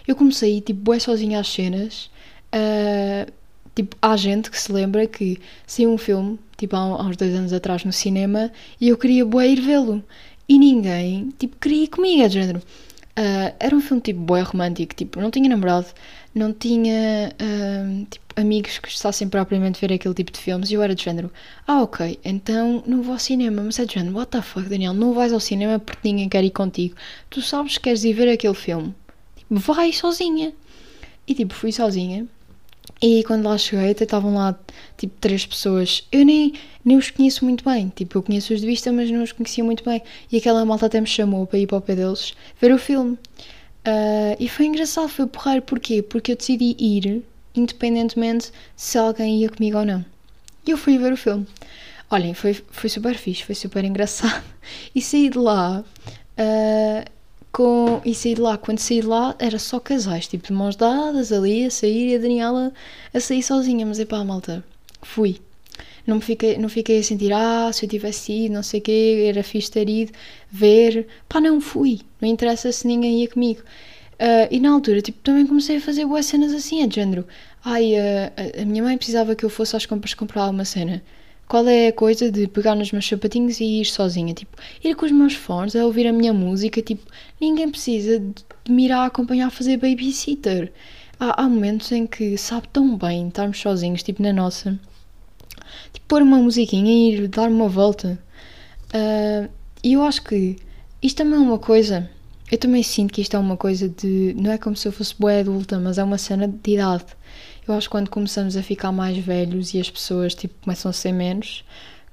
Eu 0.07 0.16
comecei 0.16 0.61
tipo 0.61 0.81
bué 0.81 0.99
sozinha 0.99 1.40
às 1.40 1.49
cenas. 1.49 2.11
Uh, 2.55 3.31
tipo, 3.75 3.94
há 4.01 4.16
gente 4.16 4.51
que 4.51 4.59
se 4.59 4.73
lembra 4.73 5.07
que 5.07 5.38
saiu 5.66 5.92
um 5.92 5.99
filme 5.99 6.38
tipo 6.59 6.77
há, 6.77 7.03
uns 7.07 7.16
dois 7.16 7.35
anos 7.35 7.53
atrás 7.53 7.85
no 7.85 7.92
cinema, 7.92 8.53
e 8.79 8.88
eu 8.88 8.99
queria 8.99 9.25
bué 9.25 9.49
ir 9.49 9.61
vê-lo. 9.61 10.05
E 10.49 10.59
ninguém, 10.59 11.33
tipo, 11.38 11.57
queria 11.57 11.85
ir 11.85 11.88
comigo, 11.88 12.23
é 12.23 12.29
de 12.29 12.35
género. 12.35 12.59
Uh, 12.59 13.55
era 13.59 13.75
um 13.75 13.81
filme 13.81 14.03
tipo 14.03 14.21
bué 14.21 14.42
romântico, 14.42 14.94
tipo, 14.94 15.21
não 15.21 15.31
tinha 15.31 15.49
namorado, 15.49 15.87
não 16.35 16.53
tinha 16.53 17.33
uh, 17.35 18.07
tipo, 18.09 18.25
amigos 18.37 18.79
que 18.79 18.88
gostassem 18.88 19.29
propriamente 19.29 19.81
ver 19.81 19.92
aquele 19.92 20.14
tipo 20.14 20.31
de 20.31 20.38
filmes 20.38 20.71
e 20.71 20.75
eu 20.75 20.83
era 20.83 20.94
de 20.94 21.03
género, 21.03 21.29
ah 21.66 21.83
ok, 21.83 22.21
então 22.25 22.81
não 22.87 23.03
vou 23.03 23.14
ao 23.14 23.18
cinema, 23.18 23.61
mas 23.61 23.77
é 23.81 23.85
de 23.85 23.94
género, 23.94 24.14
what 24.14 24.31
the 24.31 24.40
fuck 24.40 24.68
Daniel, 24.68 24.94
não 24.94 25.14
vais 25.14 25.33
ao 25.33 25.40
cinema 25.40 25.81
porque 25.81 26.09
ninguém 26.09 26.29
quer 26.29 26.44
ir 26.44 26.51
contigo, 26.51 26.94
tu 27.29 27.42
sabes 27.42 27.77
que 27.77 27.85
queres 27.85 28.05
ir 28.05 28.12
ver 28.12 28.29
aquele 28.29 28.55
filme, 28.55 28.94
tipo, 29.37 29.59
vai 29.73 29.92
sozinha. 29.92 30.53
E 31.27 31.35
tipo, 31.35 31.53
fui 31.53 31.73
sozinha 31.73 32.27
E 33.01 33.23
quando 33.25 33.47
lá 33.47 33.57
cheguei, 33.57 33.93
até 33.93 34.05
estavam 34.05 34.35
lá 34.35 34.59
tipo 34.97 35.15
três 35.21 35.47
pessoas. 35.47 36.07
Eu 36.11 36.25
nem, 36.25 36.53
nem 36.85 36.97
os 36.97 37.11
conheço 37.11 37.45
muito 37.45 37.65
bem. 37.65 37.93
Tipo, 37.95 38.19
eu 38.19 38.23
conheço-os 38.23 38.61
de 38.61 38.67
vista, 38.67 38.93
mas 38.93 39.11
não 39.11 39.23
os 39.23 39.33
conhecia 39.33 39.63
muito 39.63 39.85
bem. 39.85 40.03
E 40.33 40.37
aquela 40.37 40.65
malta 40.65 40.87
até 40.87 41.01
me 41.01 41.07
chamou 41.07 41.47
para 41.47 41.59
ir 41.59 41.67
para 41.67 41.79
o 41.79 41.81
pé 41.81 41.95
deles 41.95 42.35
ver 42.61 42.73
o 42.73 42.79
filme. 42.79 43.13
Uh, 43.87 44.37
e 44.39 44.49
foi 44.49 44.67
engraçado, 44.67 45.09
foi 45.09 45.27
porrar. 45.27 45.63
Porquê? 45.63 46.03
Porque 46.03 46.33
eu 46.33 46.37
decidi 46.37 46.75
ir, 46.79 47.23
independentemente 47.55 48.51
se 48.77 48.99
alguém 48.99 49.43
ia 49.43 49.49
comigo 49.49 49.79
ou 49.79 49.85
não. 49.85 50.05
E 50.67 50.71
eu 50.71 50.77
fui 50.77 50.99
ver 50.99 51.13
o 51.13 51.17
filme. 51.17 51.47
Olhem, 52.11 52.35
foi, 52.35 52.55
foi 52.55 52.91
super 52.91 53.15
fixe, 53.15 53.45
foi 53.45 53.55
super 53.55 53.85
engraçado. 53.85 54.43
E 54.95 55.01
saí 55.01 55.31
de 55.31 55.39
lá. 55.39 55.83
Uh, 56.37 57.11
com, 57.53 58.01
e 58.05 58.15
saí 58.15 58.35
de 58.35 58.41
lá, 58.41 58.59
quando 58.59 58.79
saí 58.79 59.01
de 59.01 59.07
lá 59.07 59.35
era 59.39 59.59
só 59.59 59.81
casais, 59.81 60.27
tipo 60.27 60.47
de 60.47 60.53
mãos 60.53 60.77
dadas 60.77 61.33
ali 61.33 61.65
a 61.65 61.71
sair 61.71 62.13
e 62.13 62.17
a 62.17 62.19
Daniela 62.19 62.73
a 63.13 63.21
sair 63.21 63.43
sozinha, 63.43 63.85
mas 63.87 63.99
é 63.99 64.05
pá, 64.05 64.23
malta, 64.25 64.65
fui. 65.03 65.41
Não, 66.07 66.17
me 66.17 66.23
fiquei, 66.23 66.57
não 66.57 66.71
fiquei 66.71 67.01
a 67.01 67.03
sentir, 67.03 67.31
ah, 67.35 67.71
se 67.71 67.85
eu 67.85 67.91
tivesse 67.91 68.33
ido, 68.33 68.55
não 68.55 68.63
sei 68.63 68.81
o 68.81 68.83
quê, 68.83 69.27
era 69.29 69.43
fixe 69.43 69.71
ter 69.71 69.89
ido, 69.91 70.13
ver. 70.51 71.07
Pá, 71.29 71.39
não 71.39 71.61
fui. 71.61 72.01
Não 72.19 72.27
interessa 72.27 72.73
se 72.73 72.87
ninguém 72.87 73.21
ia 73.21 73.29
comigo. 73.29 73.61
Uh, 74.15 74.49
e 74.51 74.59
na 74.59 74.73
altura, 74.73 75.03
tipo, 75.03 75.19
também 75.23 75.47
comecei 75.47 75.77
a 75.77 75.81
fazer 75.81 76.07
boas 76.07 76.25
cenas 76.25 76.55
assim, 76.55 76.83
é 76.83 76.87
de 76.87 76.95
género. 76.95 77.27
Ai, 77.63 77.93
uh, 77.93 78.63
a 78.63 78.65
minha 78.65 78.83
mãe 78.83 78.97
precisava 78.97 79.35
que 79.37 79.45
eu 79.45 79.51
fosse 79.51 79.77
às 79.77 79.85
compras 79.85 80.15
comprar 80.15 80.45
alguma 80.45 80.65
cena. 80.65 81.03
Qual 81.49 81.67
é 81.67 81.89
a 81.89 81.93
coisa 81.93 82.31
de 82.31 82.47
pegar 82.47 82.75
nos 82.75 82.93
meus 82.93 83.09
sapatinhos 83.09 83.59
e 83.59 83.81
ir 83.81 83.87
sozinha? 83.87 84.35
Tipo, 84.35 84.57
ir 84.85 84.95
com 84.95 85.07
os 85.07 85.13
meus 85.13 85.33
fones 85.35 85.75
a 85.75 85.85
ouvir 85.87 86.07
a 86.07 86.13
minha 86.13 86.33
música. 86.33 86.83
Tipo, 86.83 87.11
ninguém 87.41 87.71
precisa 87.71 88.21
de 88.21 88.45
me 88.69 88.85
ir 88.85 88.93
a 88.93 89.07
acompanhar 89.07 89.47
a 89.47 89.51
fazer 89.51 89.79
babysitter. 89.79 90.71
Há, 91.19 91.43
há 91.43 91.49
momentos 91.49 91.91
em 91.91 92.07
que 92.07 92.37
sabe 92.37 92.69
tão 92.69 92.97
bem 92.99 93.29
estarmos 93.29 93.59
sozinhos, 93.59 94.03
tipo 94.03 94.23
na 94.23 94.33
nossa. 94.33 94.79
Tipo, 95.93 96.07
pôr 96.07 96.23
uma 96.23 96.39
musiquinha 96.39 96.93
e 96.93 97.15
ir 97.15 97.29
dar 97.29 97.49
uma 97.49 97.69
volta. 97.69 98.19
Uh, 98.95 99.49
e 99.83 99.95
eu 99.95 100.03
acho 100.03 100.23
que 100.25 100.57
isto 101.03 101.17
também 101.17 101.39
é 101.39 101.43
uma 101.43 101.59
coisa. 101.59 102.11
Eu 102.51 102.59
também 102.59 102.83
sinto 102.83 103.13
que 103.13 103.21
isto 103.21 103.37
é 103.37 103.39
uma 103.39 103.57
coisa 103.57 103.89
de. 103.89 104.35
Não 104.37 104.51
é 104.51 104.59
como 104.59 104.77
se 104.77 104.87
eu 104.89 104.93
fosse 104.93 105.15
boa 105.19 105.41
adulta, 105.41 105.79
mas 105.79 105.99
é 105.99 106.05
uma 106.05 106.19
cena 106.19 106.47
de 106.47 106.73
idade. 106.73 107.05
Eu 107.69 107.75
acho 107.75 107.89
que 107.89 107.93
quando 107.93 108.09
começamos 108.09 108.57
a 108.57 108.63
ficar 108.63 108.91
mais 108.91 109.19
velhos 109.19 109.75
e 109.75 109.81
as 109.81 109.91
pessoas 109.91 110.35
tipo, 110.35 110.55
começam 110.63 110.89
a 110.89 110.93
ser 110.93 111.13
menos, 111.13 111.65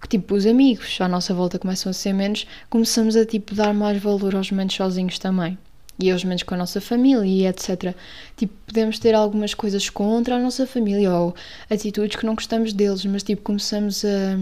que 0.02 0.08
tipo 0.10 0.36
os 0.36 0.46
amigos 0.46 0.98
à 1.00 1.08
nossa 1.08 1.34
volta 1.34 1.58
começam 1.58 1.89
a 1.89 1.94
ser 1.94 2.13
menos, 2.13 2.46
começamos 2.70 3.15
a 3.15 3.26
tipo 3.26 3.56
dar 3.56 3.74
mais 3.74 4.02
valor 4.02 4.36
aos 4.36 4.52
momentos 4.52 4.76
sozinhos 4.76 5.18
também. 5.18 5.58
E 5.98 6.12
aos 6.12 6.26
momentos 6.26 6.44
com 6.44 6.56
a 6.56 6.58
nossa 6.58 6.82
família 6.82 7.26
e 7.26 7.48
etc. 7.48 7.96
Tipo, 8.36 8.54
podemos 8.65 9.00
ter 9.00 9.15
algumas 9.15 9.54
coisas 9.54 9.89
contra 9.89 10.36
a 10.36 10.39
nossa 10.39 10.68
família 10.68 11.10
ou 11.13 11.34
atitudes 11.70 12.18
que 12.18 12.26
não 12.26 12.36
gostamos 12.36 12.74
deles, 12.74 13.06
mas 13.06 13.24
tipo, 13.24 13.41
começamos 13.41 14.04
a, 14.04 14.38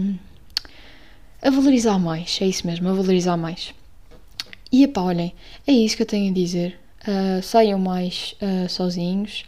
a 1.46 1.50
valorizar 1.50 1.96
mais. 1.96 2.38
É 2.42 2.46
isso 2.46 2.66
mesmo, 2.66 2.88
a 2.88 2.92
valorizar 2.92 3.36
mais. 3.36 3.72
E 4.72 4.82
epá, 4.82 5.02
olhem, 5.02 5.32
é 5.64 5.70
isso 5.70 5.96
que 5.96 6.02
eu 6.02 6.06
tenho 6.06 6.32
a 6.32 6.34
dizer. 6.34 6.76
Uh, 7.06 7.40
saiam 7.40 7.78
mais 7.78 8.34
uh, 8.42 8.68
sozinhos 8.68 9.44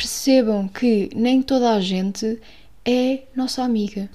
percebam 0.00 0.66
que 0.66 1.10
nem 1.14 1.42
toda 1.42 1.74
a 1.74 1.80
gente 1.80 2.40
é 2.86 3.24
nossa 3.36 3.62
amiga. 3.62 4.08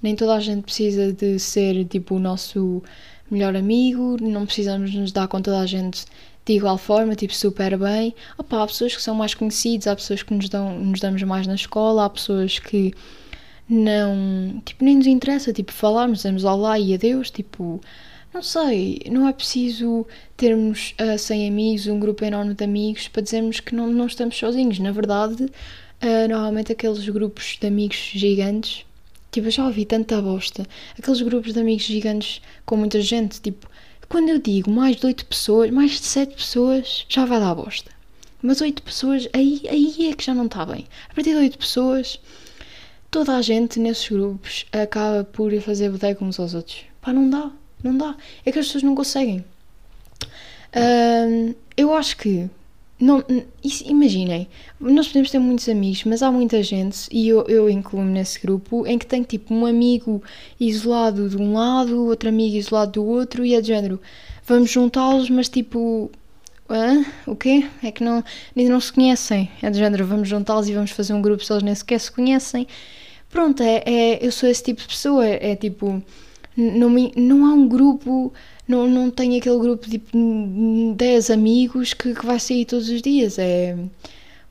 Nem 0.00 0.14
toda 0.14 0.36
a 0.36 0.40
gente 0.40 0.62
precisa 0.62 1.12
de 1.12 1.36
ser 1.40 1.84
tipo 1.86 2.14
o 2.14 2.20
nosso 2.20 2.80
melhor 3.28 3.56
amigo, 3.56 4.16
não 4.20 4.46
precisamos 4.46 4.94
nos 4.94 5.10
dar 5.10 5.26
com 5.26 5.42
toda 5.42 5.58
a 5.58 5.66
gente 5.66 6.04
de 6.44 6.52
igual 6.52 6.78
forma, 6.78 7.16
tipo 7.16 7.34
super 7.34 7.76
bem. 7.76 8.14
Opa, 8.38 8.62
há 8.62 8.66
pessoas 8.68 8.94
que 8.94 9.02
são 9.02 9.16
mais 9.16 9.34
conhecidas, 9.34 9.88
há 9.88 9.96
pessoas 9.96 10.22
que 10.22 10.32
nos, 10.32 10.48
dão, 10.48 10.78
nos 10.78 11.00
damos 11.00 11.20
mais 11.24 11.44
na 11.44 11.56
escola, 11.56 12.04
há 12.04 12.10
pessoas 12.10 12.60
que 12.60 12.94
não, 13.68 14.62
tipo, 14.64 14.84
nem 14.84 14.96
nos 14.96 15.08
interessa, 15.08 15.52
tipo, 15.52 15.72
falarmos, 15.72 16.18
dizemos 16.18 16.44
olá 16.44 16.78
e 16.78 16.94
adeus, 16.94 17.32
tipo, 17.32 17.80
não 18.36 18.42
sei, 18.42 19.00
não 19.10 19.26
é 19.26 19.32
preciso 19.32 20.06
termos 20.36 20.94
uh, 21.00 21.14
ah, 21.14 21.18
100 21.18 21.48
amigos, 21.48 21.86
um 21.86 21.98
grupo 21.98 22.22
enorme 22.22 22.52
de 22.52 22.64
amigos 22.64 23.08
para 23.08 23.22
dizermos 23.22 23.60
que 23.60 23.74
não, 23.74 23.86
não 23.86 24.06
estamos 24.06 24.36
sozinhos. 24.36 24.78
Na 24.78 24.92
verdade, 24.92 25.44
uh, 25.44 26.28
normalmente 26.28 26.70
aqueles 26.70 27.08
grupos 27.08 27.56
de 27.58 27.66
amigos 27.66 27.96
gigantes, 27.96 28.84
tipo, 29.32 29.46
eu 29.46 29.50
já 29.50 29.64
ouvi 29.64 29.86
tanta 29.86 30.20
bosta, 30.20 30.66
aqueles 30.98 31.22
grupos 31.22 31.54
de 31.54 31.60
amigos 31.60 31.84
gigantes 31.84 32.42
com 32.66 32.76
muita 32.76 33.00
gente, 33.00 33.40
tipo, 33.40 33.66
quando 34.06 34.28
eu 34.28 34.38
digo 34.38 34.70
mais 34.70 34.96
de 34.96 35.06
8 35.06 35.24
pessoas, 35.24 35.70
mais 35.70 35.92
de 35.92 36.04
7 36.04 36.34
pessoas, 36.34 37.06
já 37.08 37.24
vai 37.24 37.40
dar 37.40 37.54
bosta. 37.54 37.90
Mas 38.42 38.60
8 38.60 38.82
pessoas, 38.82 39.26
aí, 39.32 39.62
aí 39.70 40.10
é 40.10 40.14
que 40.14 40.22
já 40.22 40.34
não 40.34 40.44
está 40.44 40.66
bem. 40.66 40.84
A 41.08 41.14
partir 41.14 41.30
de 41.30 41.36
8 41.36 41.56
pessoas, 41.56 42.20
toda 43.10 43.34
a 43.34 43.40
gente 43.40 43.80
nesses 43.80 44.10
grupos 44.10 44.66
acaba 44.72 45.24
por 45.24 45.58
fazer 45.62 45.90
boteco 45.90 46.22
uns 46.22 46.38
aos 46.38 46.52
outros. 46.52 46.84
Pá, 47.00 47.14
não 47.14 47.30
dá. 47.30 47.50
Não 47.82 47.96
dá. 47.96 48.16
É 48.44 48.52
que 48.52 48.58
as 48.58 48.66
pessoas 48.66 48.82
não 48.82 48.94
conseguem. 48.94 49.44
Uh, 50.74 51.54
eu 51.76 51.94
acho 51.94 52.16
que. 52.16 52.48
Não, 52.98 53.22
imaginem, 53.84 54.48
nós 54.80 55.08
podemos 55.08 55.30
ter 55.30 55.38
muitos 55.38 55.68
amigos, 55.68 56.04
mas 56.04 56.22
há 56.22 56.32
muita 56.32 56.62
gente, 56.62 57.06
e 57.12 57.28
eu, 57.28 57.42
eu 57.42 57.68
incluo-me 57.68 58.10
nesse 58.10 58.40
grupo, 58.40 58.86
em 58.86 58.96
que 58.96 59.04
tem 59.04 59.22
tipo 59.22 59.52
um 59.52 59.66
amigo 59.66 60.22
isolado 60.58 61.28
de 61.28 61.36
um 61.36 61.52
lado, 61.52 62.06
outro 62.06 62.30
amigo 62.30 62.56
isolado 62.56 62.92
do 62.92 63.04
outro, 63.04 63.44
e 63.44 63.54
é 63.54 63.60
de 63.60 63.66
género. 63.66 64.00
Vamos 64.46 64.70
juntá-los, 64.70 65.28
mas 65.28 65.48
tipo. 65.48 66.10
Hã? 66.70 67.04
O 67.26 67.36
quê? 67.36 67.66
É 67.82 67.92
que 67.92 68.02
não, 68.02 68.24
ainda 68.56 68.72
não 68.72 68.80
se 68.80 68.92
conhecem. 68.92 69.50
É 69.62 69.68
de 69.70 69.78
género, 69.78 70.06
vamos 70.06 70.28
juntá-los 70.28 70.68
e 70.68 70.74
vamos 70.74 70.90
fazer 70.90 71.12
um 71.12 71.20
grupo 71.20 71.44
se 71.44 71.52
eles 71.52 71.62
nem 71.62 71.74
sequer 71.74 72.00
se 72.00 72.10
conhecem. 72.10 72.66
Pronto, 73.28 73.62
é, 73.62 73.82
é, 73.84 74.26
eu 74.26 74.32
sou 74.32 74.48
esse 74.48 74.62
tipo 74.62 74.80
de 74.80 74.88
pessoa. 74.88 75.26
É, 75.26 75.52
é 75.52 75.56
tipo 75.56 76.02
não, 76.56 76.90
não 77.16 77.46
há 77.46 77.52
um 77.52 77.68
grupo, 77.68 78.32
não, 78.66 78.88
não 78.88 79.10
tem 79.10 79.36
aquele 79.36 79.58
grupo 79.58 79.84
de 79.84 79.98
tipo 79.98 80.16
10 80.96 81.30
amigos 81.30 81.92
que, 81.92 82.14
que 82.14 82.26
vai 82.26 82.40
sair 82.40 82.64
todos 82.64 82.88
os 82.88 83.02
dias. 83.02 83.38
É. 83.38 83.76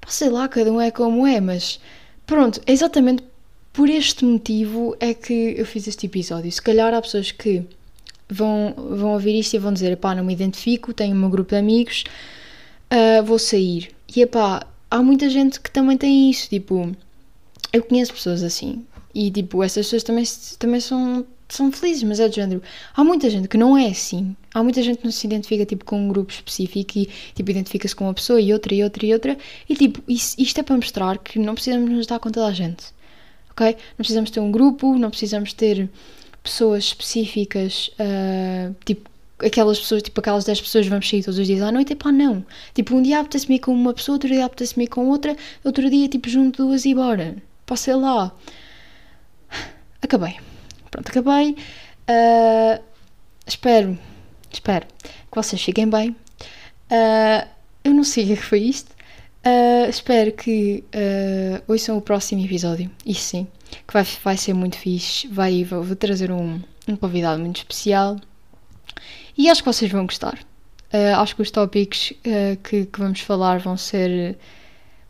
Sei 0.08 0.30
lá, 0.30 0.48
cada 0.48 0.72
um 0.72 0.80
é 0.80 0.92
como 0.92 1.26
é, 1.26 1.42
mas 1.42 1.80
pronto, 2.28 2.62
exatamente 2.68 3.24
por 3.74 3.90
este 3.90 4.24
motivo 4.24 4.96
é 5.00 5.14
que 5.14 5.56
eu 5.58 5.66
fiz 5.66 5.88
este 5.88 6.06
episódio. 6.06 6.52
Se 6.52 6.62
calhar 6.62 6.94
há 6.94 7.02
pessoas 7.02 7.32
que 7.32 7.64
vão, 8.30 8.74
vão 8.78 9.14
ouvir 9.14 9.38
isto 9.40 9.56
e 9.56 9.60
vão 9.60 9.74
dizer: 9.74 9.98
pá, 9.98 10.16
não 10.16 10.24
me 10.24 10.34
identifico, 10.34 10.94
tenho 10.94 11.16
o 11.16 11.20
meu 11.20 11.30
grupo 11.30 11.50
de 11.50 11.58
amigos, 11.58 12.04
uh, 12.92 13.24
vou 13.24 13.40
sair. 13.40 13.92
E 14.16 14.26
pá, 14.26 14.66
há 14.90 15.02
muita 15.02 15.30
gente 15.30 15.60
que 15.60 15.70
também 15.70 15.98
tem 15.98 16.30
isso. 16.30 16.50
Tipo, 16.50 16.96
eu 17.74 17.84
conheço 17.84 18.14
pessoas 18.14 18.44
assim. 18.44 18.86
E 19.14 19.30
tipo, 19.32 19.64
essas 19.64 19.86
pessoas 19.88 20.04
também, 20.04 20.24
também 20.60 20.80
são 20.80 21.26
são 21.48 21.72
felizes, 21.72 22.04
mas 22.04 22.20
é 22.20 22.28
do 22.28 22.36
género. 22.36 22.62
Há 22.96 23.04
muita 23.04 23.30
gente 23.30 23.48
que 23.48 23.58
não 23.58 23.78
é 23.78 23.88
assim. 23.88 24.36
Há 24.54 24.64
muita 24.64 24.82
gente 24.82 24.98
que 24.98 25.06
não 25.06 25.12
se 25.12 25.28
identifica 25.28 25.66
tipo, 25.66 25.86
com 25.86 26.00
um 26.00 26.08
grupo 26.08 26.32
específico 26.32 26.98
e 26.98 27.10
tipo, 27.36 27.52
identifica-se 27.52 27.96
com 27.96 28.06
uma 28.06 28.14
pessoa 28.14 28.42
e 28.42 28.52
outra 28.52 28.74
e 28.74 28.84
outra 28.84 29.06
e 29.06 29.14
outra. 29.14 29.38
E 29.70 29.76
tipo, 29.76 30.02
isso, 30.08 30.36
isto 30.40 30.60
é 30.60 30.64
para 30.64 30.76
mostrar 30.76 31.18
que 31.20 31.38
não 31.40 31.54
precisamos 31.54 31.90
nos 31.90 32.08
dar 32.08 32.20
com 32.20 32.32
toda 32.32 32.48
a 32.48 32.52
gente. 32.52 32.86
Ok? 33.52 33.68
Não 33.68 33.98
precisamos 33.98 34.32
ter 34.32 34.40
um 34.40 34.52
grupo, 34.52 34.98
não 34.98 35.10
precisamos 35.10 35.54
ter 35.54 35.90
pessoas 36.44 36.86
específicas, 36.86 37.90
uh, 38.00 38.76
tipo, 38.86 39.10
aquelas 39.40 39.80
pessoas, 39.80 40.04
tipo 40.04 40.20
aquelas 40.20 40.46
10 40.46 40.62
pessoas 40.62 40.88
vamos 40.88 41.10
sair 41.10 41.24
todos 41.24 41.40
os 41.40 41.48
dias 41.48 41.62
à 41.62 41.72
noite, 41.72 41.94
e 41.94 41.96
pá, 41.96 42.12
não. 42.12 42.46
Tipo, 42.74 42.96
um 42.96 43.02
dia 43.02 43.20
apetece-me 43.20 43.56
ir 43.56 43.60
com 43.60 43.74
uma 43.74 43.94
pessoa, 43.94 44.16
outro 44.16 44.30
dia 44.30 44.46
apetece-me 44.46 44.86
ir 44.86 44.88
com 44.88 45.08
outra, 45.10 45.36
outro 45.64 45.90
dia, 45.90 46.08
tipo, 46.08 46.30
junto 46.30 46.66
duas 46.66 46.86
e 46.86 46.94
bora. 46.94 47.36
Passei 47.66 47.96
lá. 47.96 48.32
Acabei. 50.02 50.36
Pronto, 50.96 51.10
acabei. 51.10 51.58
Uh, 52.10 52.82
espero, 53.46 54.00
espero 54.50 54.86
que 54.88 55.36
vocês 55.36 55.62
fiquem 55.62 55.90
bem. 55.90 56.16
Uh, 56.90 57.46
eu 57.84 57.94
não 57.94 58.04
sei 58.06 58.24
o 58.24 58.28
que 58.28 58.36
foi 58.38 58.60
isto. 58.60 58.92
Uh, 59.46 59.90
espero 59.90 60.32
que 60.32 60.86
uh, 60.96 61.62
ouçam 61.68 61.98
o 61.98 62.02
próximo 62.02 62.46
episódio. 62.46 62.90
Isso 63.06 63.22
sim, 63.22 63.48
que 63.86 63.94
vai, 63.94 64.04
vai 64.24 64.38
ser 64.38 64.54
muito 64.54 64.78
fixe. 64.78 65.28
Vai, 65.28 65.66
vou, 65.66 65.84
vou 65.84 65.98
trazer 65.98 66.32
um, 66.32 66.62
um 66.88 66.96
convidado 66.96 67.42
muito 67.42 67.58
especial. 67.58 68.16
E 69.38 69.50
acho 69.50 69.62
que 69.62 69.68
vocês 69.68 69.92
vão 69.92 70.06
gostar. 70.06 70.40
Uh, 70.94 71.20
acho 71.20 71.36
que 71.36 71.42
os 71.42 71.52
tópicos 71.52 72.12
uh, 72.12 72.56
que, 72.64 72.86
que, 72.86 73.00
vamos 73.00 73.20
falar 73.20 73.60
vão 73.60 73.76
ser 73.76 74.38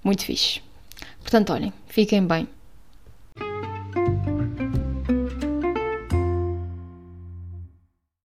muito 0.04 0.26
fixes. 0.26 0.64
Portanto, 1.22 1.54
olhem, 1.54 1.72
fiquem 1.88 2.26
bem. 2.26 2.48